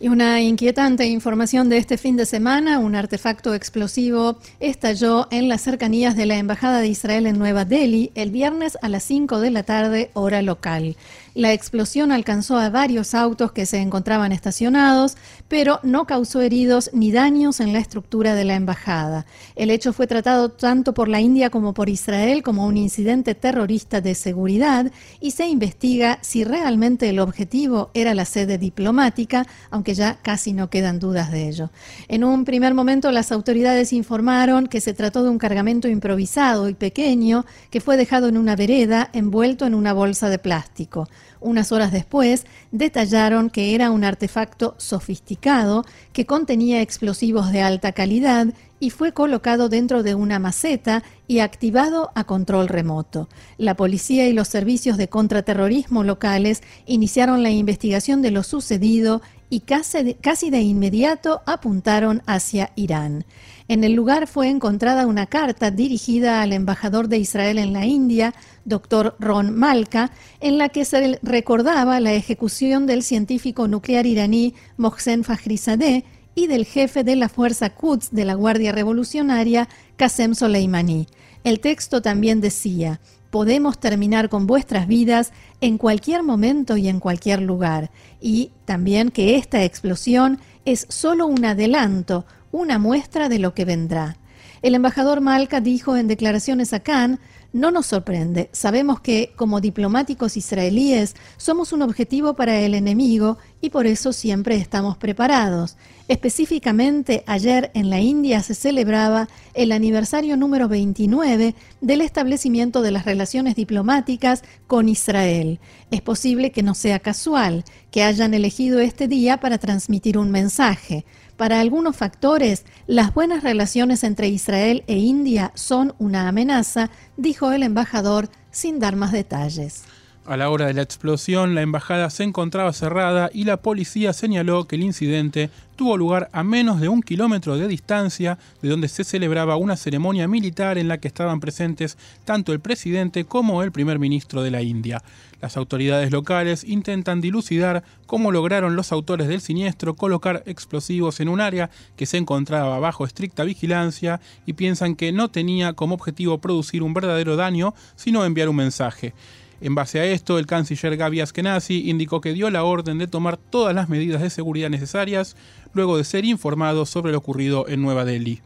Y 0.00 0.06
una 0.06 0.40
inquietante 0.40 1.06
información 1.06 1.68
de 1.68 1.78
este 1.78 1.98
fin 1.98 2.16
de 2.16 2.24
semana, 2.24 2.78
un 2.78 2.94
artefacto 2.94 3.52
explosivo 3.52 4.38
estalló 4.60 5.26
en 5.32 5.48
las 5.48 5.62
cercanías 5.62 6.16
de 6.16 6.26
la 6.26 6.36
Embajada 6.36 6.78
de 6.78 6.86
Israel 6.86 7.26
en 7.26 7.36
Nueva 7.36 7.64
Delhi 7.64 8.12
el 8.14 8.30
viernes 8.30 8.78
a 8.80 8.88
las 8.88 9.02
5 9.02 9.40
de 9.40 9.50
la 9.50 9.64
tarde, 9.64 10.10
hora 10.14 10.40
local. 10.40 10.96
La 11.34 11.52
explosión 11.52 12.10
alcanzó 12.10 12.58
a 12.58 12.70
varios 12.70 13.14
autos 13.14 13.52
que 13.52 13.66
se 13.66 13.78
encontraban 13.78 14.32
estacionados, 14.32 15.16
pero 15.46 15.78
no 15.82 16.06
causó 16.06 16.40
heridos 16.40 16.90
ni 16.92 17.12
daños 17.12 17.60
en 17.60 17.72
la 17.72 17.78
estructura 17.78 18.34
de 18.34 18.44
la 18.44 18.54
embajada. 18.54 19.26
El 19.54 19.70
hecho 19.70 19.92
fue 19.92 20.06
tratado 20.06 20.50
tanto 20.50 20.94
por 20.94 21.08
la 21.08 21.20
India 21.20 21.50
como 21.50 21.74
por 21.74 21.88
Israel 21.88 22.42
como 22.42 22.66
un 22.66 22.76
incidente 22.76 23.34
terrorista 23.34 24.00
de 24.00 24.14
seguridad 24.14 24.90
y 25.20 25.32
se 25.32 25.46
investiga 25.46 26.18
si 26.22 26.44
realmente 26.44 27.08
el 27.08 27.18
objetivo 27.18 27.90
era 27.94 28.14
la 28.14 28.24
sede 28.24 28.58
diplomática, 28.58 29.46
aunque 29.70 29.94
ya 29.94 30.18
casi 30.22 30.52
no 30.52 30.70
quedan 30.70 30.98
dudas 30.98 31.30
de 31.30 31.48
ello. 31.48 31.70
En 32.08 32.24
un 32.24 32.44
primer 32.44 32.74
momento 32.74 33.10
las 33.12 33.32
autoridades 33.32 33.92
informaron 33.92 34.66
que 34.66 34.80
se 34.80 34.94
trató 34.94 35.22
de 35.22 35.30
un 35.30 35.38
cargamento 35.38 35.88
improvisado 35.88 36.68
y 36.68 36.74
pequeño 36.74 37.44
que 37.70 37.80
fue 37.80 37.96
dejado 37.96 38.28
en 38.28 38.36
una 38.36 38.56
vereda 38.56 39.10
envuelto 39.12 39.66
en 39.66 39.74
una 39.74 39.92
bolsa 39.92 40.28
de 40.28 40.38
plástico. 40.38 41.08
Unas 41.40 41.72
horas 41.72 41.92
después, 41.92 42.46
detallaron 42.72 43.50
que 43.50 43.74
era 43.74 43.90
un 43.90 44.04
artefacto 44.04 44.74
sofisticado 44.78 45.84
que 46.12 46.26
contenía 46.26 46.82
explosivos 46.82 47.52
de 47.52 47.62
alta 47.62 47.92
calidad 47.92 48.48
y 48.80 48.90
fue 48.90 49.12
colocado 49.12 49.68
dentro 49.68 50.02
de 50.02 50.14
una 50.14 50.38
maceta 50.38 51.02
y 51.26 51.40
activado 51.40 52.10
a 52.14 52.24
control 52.24 52.68
remoto. 52.68 53.28
La 53.56 53.76
policía 53.76 54.28
y 54.28 54.32
los 54.32 54.48
servicios 54.48 54.96
de 54.96 55.08
contraterrorismo 55.08 56.04
locales 56.04 56.62
iniciaron 56.86 57.42
la 57.42 57.50
investigación 57.50 58.22
de 58.22 58.30
lo 58.30 58.42
sucedido 58.42 59.20
y 59.50 59.60
casi 59.60 60.50
de, 60.50 60.60
inmediato 60.60 61.42
apuntaron 61.46 62.22
hacia 62.26 62.70
Irán. 62.76 63.24
En 63.66 63.84
el 63.84 63.92
lugar 63.92 64.26
fue 64.26 64.48
encontrada 64.48 65.06
una 65.06 65.26
carta 65.26 65.70
dirigida 65.70 66.42
al 66.42 66.52
embajador 66.52 67.08
de 67.08 67.18
Israel 67.18 67.58
en 67.58 67.72
la 67.72 67.86
India, 67.86 68.34
doctor 68.64 69.16
Ron 69.18 69.54
Malka, 69.54 70.10
en 70.40 70.58
la 70.58 70.68
que 70.68 70.84
se 70.84 71.18
recordaba 71.22 72.00
la 72.00 72.12
ejecución 72.12 72.86
del 72.86 73.02
científico 73.02 73.68
nuclear 73.68 74.06
iraní 74.06 74.54
Mohsen 74.76 75.24
Fakhrizadeh 75.24 76.04
y 76.38 76.46
del 76.46 76.66
jefe 76.66 77.02
de 77.02 77.16
la 77.16 77.28
Fuerza 77.28 77.70
Quds 77.70 78.10
de 78.12 78.24
la 78.24 78.34
Guardia 78.34 78.70
Revolucionaria, 78.70 79.68
Qasem 79.96 80.36
Soleimani. 80.36 81.08
El 81.42 81.58
texto 81.58 82.00
también 82.00 82.40
decía, 82.40 83.00
podemos 83.30 83.80
terminar 83.80 84.28
con 84.28 84.46
vuestras 84.46 84.86
vidas 84.86 85.32
en 85.60 85.78
cualquier 85.78 86.22
momento 86.22 86.76
y 86.76 86.86
en 86.86 87.00
cualquier 87.00 87.42
lugar, 87.42 87.90
y 88.20 88.52
también 88.66 89.10
que 89.10 89.34
esta 89.34 89.64
explosión 89.64 90.38
es 90.64 90.86
solo 90.88 91.26
un 91.26 91.44
adelanto, 91.44 92.24
una 92.52 92.78
muestra 92.78 93.28
de 93.28 93.40
lo 93.40 93.52
que 93.52 93.64
vendrá. 93.64 94.16
El 94.62 94.76
embajador 94.76 95.20
Malka 95.20 95.60
dijo 95.60 95.96
en 95.96 96.06
declaraciones 96.06 96.72
a 96.72 96.78
Cannes, 96.78 97.18
no 97.52 97.70
nos 97.70 97.86
sorprende, 97.86 98.50
sabemos 98.52 99.00
que 99.00 99.32
como 99.34 99.60
diplomáticos 99.60 100.36
israelíes 100.36 101.16
somos 101.38 101.72
un 101.72 101.82
objetivo 101.82 102.34
para 102.34 102.60
el 102.60 102.74
enemigo 102.74 103.38
y 103.60 103.70
por 103.70 103.86
eso 103.86 104.12
siempre 104.12 104.56
estamos 104.56 104.98
preparados. 104.98 105.76
Específicamente, 106.08 107.24
ayer 107.26 107.70
en 107.74 107.90
la 107.90 108.00
India 108.00 108.42
se 108.42 108.54
celebraba 108.54 109.28
el 109.54 109.72
aniversario 109.72 110.36
número 110.36 110.68
29 110.68 111.54
del 111.80 112.00
establecimiento 112.00 112.82
de 112.82 112.90
las 112.90 113.04
relaciones 113.04 113.56
diplomáticas 113.56 114.42
con 114.66 114.88
Israel. 114.88 115.58
Es 115.90 116.02
posible 116.02 116.50
que 116.50 116.62
no 116.62 116.74
sea 116.74 116.98
casual 116.98 117.64
que 117.90 118.02
hayan 118.02 118.34
elegido 118.34 118.78
este 118.78 119.08
día 119.08 119.38
para 119.38 119.58
transmitir 119.58 120.18
un 120.18 120.30
mensaje. 120.30 121.04
Para 121.38 121.60
algunos 121.60 121.94
factores, 121.94 122.64
las 122.88 123.14
buenas 123.14 123.44
relaciones 123.44 124.02
entre 124.02 124.26
Israel 124.26 124.82
e 124.88 124.98
India 124.98 125.52
son 125.54 125.94
una 126.00 126.26
amenaza, 126.26 126.90
dijo 127.16 127.52
el 127.52 127.62
embajador 127.62 128.28
sin 128.50 128.80
dar 128.80 128.96
más 128.96 129.12
detalles. 129.12 129.84
A 130.28 130.36
la 130.36 130.50
hora 130.50 130.66
de 130.66 130.74
la 130.74 130.82
explosión, 130.82 131.54
la 131.54 131.62
embajada 131.62 132.10
se 132.10 132.22
encontraba 132.22 132.74
cerrada 132.74 133.30
y 133.32 133.44
la 133.44 133.56
policía 133.56 134.12
señaló 134.12 134.66
que 134.66 134.76
el 134.76 134.82
incidente 134.82 135.48
tuvo 135.74 135.96
lugar 135.96 136.28
a 136.34 136.44
menos 136.44 136.82
de 136.82 136.88
un 136.90 137.00
kilómetro 137.00 137.56
de 137.56 137.66
distancia 137.66 138.38
de 138.60 138.68
donde 138.68 138.88
se 138.88 139.04
celebraba 139.04 139.56
una 139.56 139.78
ceremonia 139.78 140.28
militar 140.28 140.76
en 140.76 140.86
la 140.86 140.98
que 140.98 141.08
estaban 141.08 141.40
presentes 141.40 141.96
tanto 142.26 142.52
el 142.52 142.60
presidente 142.60 143.24
como 143.24 143.62
el 143.62 143.72
primer 143.72 143.98
ministro 143.98 144.42
de 144.42 144.50
la 144.50 144.60
India. 144.60 145.02
Las 145.40 145.56
autoridades 145.56 146.10
locales 146.10 146.62
intentan 146.62 147.22
dilucidar 147.22 147.82
cómo 148.04 148.30
lograron 148.30 148.76
los 148.76 148.92
autores 148.92 149.28
del 149.28 149.40
siniestro 149.40 149.96
colocar 149.96 150.42
explosivos 150.44 151.20
en 151.20 151.30
un 151.30 151.40
área 151.40 151.70
que 151.96 152.04
se 152.04 152.18
encontraba 152.18 152.78
bajo 152.80 153.06
estricta 153.06 153.44
vigilancia 153.44 154.20
y 154.44 154.52
piensan 154.52 154.94
que 154.94 155.10
no 155.10 155.30
tenía 155.30 155.72
como 155.72 155.94
objetivo 155.94 156.36
producir 156.36 156.82
un 156.82 156.92
verdadero 156.92 157.36
daño, 157.36 157.72
sino 157.96 158.26
enviar 158.26 158.50
un 158.50 158.56
mensaje. 158.56 159.14
En 159.60 159.74
base 159.74 159.98
a 159.98 160.04
esto, 160.04 160.38
el 160.38 160.46
canciller 160.46 160.96
Gaby 160.96 161.20
Askenazi 161.20 161.90
indicó 161.90 162.20
que 162.20 162.32
dio 162.32 162.48
la 162.50 162.62
orden 162.62 162.98
de 162.98 163.08
tomar 163.08 163.36
todas 163.36 163.74
las 163.74 163.88
medidas 163.88 164.22
de 164.22 164.30
seguridad 164.30 164.70
necesarias 164.70 165.36
luego 165.74 165.96
de 165.96 166.04
ser 166.04 166.24
informado 166.24 166.86
sobre 166.86 167.12
lo 167.12 167.18
ocurrido 167.18 167.66
en 167.68 167.82
Nueva 167.82 168.04
Delhi. 168.04 168.40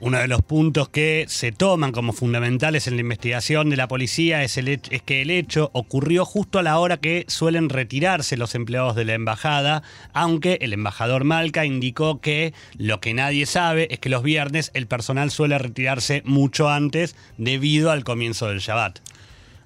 Uno 0.00 0.18
de 0.18 0.26
los 0.26 0.42
puntos 0.42 0.88
que 0.88 1.24
se 1.28 1.52
toman 1.52 1.92
como 1.92 2.12
fundamentales 2.12 2.88
en 2.88 2.96
la 2.96 3.00
investigación 3.00 3.70
de 3.70 3.76
la 3.76 3.88
policía 3.88 4.42
es, 4.42 4.58
es, 4.58 5.02
que 5.02 5.22
el 5.22 5.30
hecho 5.30 5.70
ocurrió 5.72 6.24
justo 6.24 6.58
a 6.58 6.62
la 6.62 6.78
hora 6.78 6.96
que 6.96 7.24
suelen 7.28 7.68
retirarse 7.68 8.36
los 8.36 8.56
empleados 8.56 8.96
de 8.96 9.04
la 9.04 9.14
embajada, 9.14 9.82
aunque 10.12 10.58
el 10.60 10.72
embajador 10.72 11.22
Malca 11.24 11.64
indicó 11.64 12.20
que 12.20 12.52
lo 12.76 13.00
que 13.00 13.14
nadie 13.14 13.46
sabe 13.46 13.86
es 13.90 14.00
que 14.00 14.10
los 14.10 14.24
viernes 14.24 14.72
el 14.74 14.88
personal 14.88 15.30
suele 15.30 15.56
retirarse 15.56 16.22
mucho 16.26 16.68
antes 16.68 17.14
debido 17.38 17.92
al 17.92 18.02
comienzo 18.02 18.48
del 18.48 18.58
Shabbat. 18.58 18.98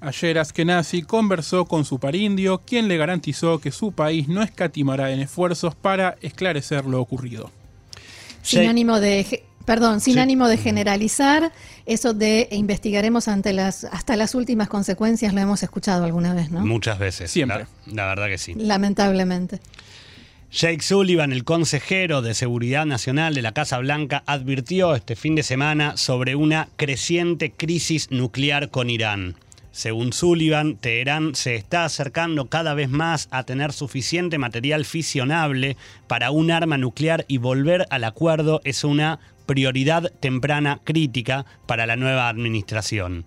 Ayer 0.00 0.38
Askenazi 0.38 1.02
conversó 1.02 1.64
con 1.64 1.84
su 1.84 1.98
parindio, 1.98 2.62
quien 2.64 2.86
le 2.88 2.96
garantizó 2.96 3.58
que 3.58 3.72
su 3.72 3.92
país 3.92 4.28
no 4.28 4.42
escatimará 4.42 5.10
en 5.10 5.20
esfuerzos 5.20 5.74
para 5.74 6.16
esclarecer 6.22 6.84
lo 6.84 7.00
ocurrido. 7.00 7.50
Sin 8.42 8.68
ánimo 8.68 9.00
de 9.00 9.42
Perdón, 9.68 10.00
sin 10.00 10.14
Sí. 10.14 10.20
ánimo 10.20 10.48
de 10.48 10.56
generalizar, 10.56 11.52
eso 11.84 12.14
de 12.14 12.48
investigaremos 12.52 13.28
ante 13.28 13.52
las, 13.52 13.84
hasta 13.84 14.16
las 14.16 14.34
últimas 14.34 14.66
consecuencias 14.68 15.34
lo 15.34 15.42
hemos 15.42 15.62
escuchado 15.62 16.06
alguna 16.06 16.32
vez, 16.32 16.50
¿no? 16.50 16.64
Muchas 16.64 16.98
veces. 16.98 17.30
Siempre. 17.30 17.66
La, 17.86 17.92
la 17.94 18.06
verdad 18.06 18.28
que 18.28 18.38
sí. 18.38 18.54
Lamentablemente. 18.54 19.60
Jake 20.50 20.80
Sullivan, 20.80 21.32
el 21.32 21.44
consejero 21.44 22.22
de 22.22 22.32
Seguridad 22.32 22.86
Nacional 22.86 23.34
de 23.34 23.42
la 23.42 23.52
Casa 23.52 23.76
Blanca, 23.76 24.22
advirtió 24.24 24.94
este 24.94 25.16
fin 25.16 25.34
de 25.34 25.42
semana 25.42 25.98
sobre 25.98 26.34
una 26.34 26.70
creciente 26.76 27.52
crisis 27.52 28.10
nuclear 28.10 28.70
con 28.70 28.88
Irán. 28.88 29.36
Según 29.78 30.12
Sullivan, 30.12 30.74
Teherán 30.74 31.36
se 31.36 31.54
está 31.54 31.84
acercando 31.84 32.46
cada 32.46 32.74
vez 32.74 32.90
más 32.90 33.28
a 33.30 33.44
tener 33.44 33.72
suficiente 33.72 34.36
material 34.36 34.84
fisionable 34.84 35.76
para 36.08 36.32
un 36.32 36.50
arma 36.50 36.76
nuclear 36.78 37.24
y 37.28 37.38
volver 37.38 37.86
al 37.90 38.02
acuerdo 38.02 38.60
es 38.64 38.82
una 38.82 39.20
prioridad 39.46 40.10
temprana 40.18 40.80
crítica 40.82 41.46
para 41.66 41.86
la 41.86 41.94
nueva 41.94 42.28
administración. 42.28 43.24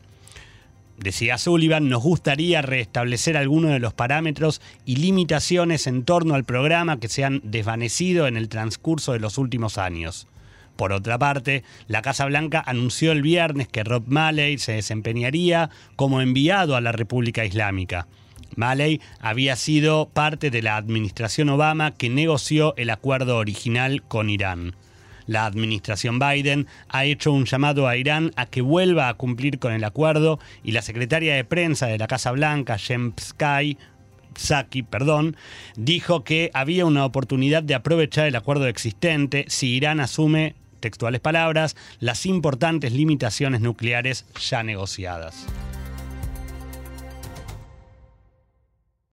Decía 0.97 1.37
Sullivan, 1.37 1.87
nos 1.87 2.03
gustaría 2.03 2.61
restablecer 2.61 3.37
algunos 3.37 3.71
de 3.71 3.79
los 3.79 3.93
parámetros 3.93 4.61
y 4.83 4.97
limitaciones 4.97 5.87
en 5.87 6.03
torno 6.03 6.35
al 6.35 6.43
programa 6.43 6.99
que 6.99 7.07
se 7.07 7.23
han 7.23 7.39
desvanecido 7.45 8.27
en 8.27 8.35
el 8.35 8.49
transcurso 8.49 9.13
de 9.13 9.21
los 9.21 9.37
últimos 9.37 9.77
años. 9.77 10.27
Por 10.75 10.93
otra 10.93 11.19
parte, 11.19 11.63
la 11.87 12.01
Casa 12.01 12.25
Blanca 12.25 12.63
anunció 12.65 13.11
el 13.11 13.21
viernes 13.21 13.67
que 13.67 13.83
Rob 13.83 14.03
Malley 14.07 14.57
se 14.57 14.73
desempeñaría 14.73 15.69
como 15.95 16.21
enviado 16.21 16.75
a 16.75 16.81
la 16.81 16.91
República 16.91 17.45
Islámica. 17.45 18.07
Malley 18.55 19.01
había 19.19 19.55
sido 19.55 20.09
parte 20.09 20.49
de 20.49 20.61
la 20.61 20.75
administración 20.75 21.49
Obama 21.49 21.91
que 21.91 22.09
negoció 22.09 22.75
el 22.77 22.89
acuerdo 22.89 23.37
original 23.37 24.03
con 24.03 24.29
Irán. 24.29 24.75
La 25.27 25.45
administración 25.45 26.19
Biden 26.19 26.67
ha 26.89 27.05
hecho 27.05 27.31
un 27.31 27.45
llamado 27.45 27.87
a 27.87 27.95
Irán 27.95 28.31
a 28.35 28.47
que 28.47 28.61
vuelva 28.61 29.07
a 29.07 29.13
cumplir 29.13 29.59
con 29.59 29.71
el 29.71 29.83
acuerdo 29.83 30.39
y 30.63 30.71
la 30.71 30.81
secretaria 30.81 31.35
de 31.35 31.45
prensa 31.45 31.87
de 31.87 31.97
la 31.97 32.07
Casa 32.07 32.31
Blanca, 32.31 32.77
Jen 32.77 33.13
Psaki, 33.13 34.83
perdón, 34.83 35.37
dijo 35.75 36.23
que 36.23 36.51
había 36.53 36.85
una 36.85 37.05
oportunidad 37.05 37.63
de 37.63 37.75
aprovechar 37.75 38.27
el 38.27 38.35
acuerdo 38.35 38.67
existente 38.67 39.45
si 39.47 39.69
Irán 39.69 39.99
asume, 39.99 40.55
textuales 40.81 41.21
palabras, 41.21 41.77
las 41.99 42.25
importantes 42.25 42.91
limitaciones 42.91 43.61
nucleares 43.61 44.25
ya 44.49 44.63
negociadas. 44.63 45.47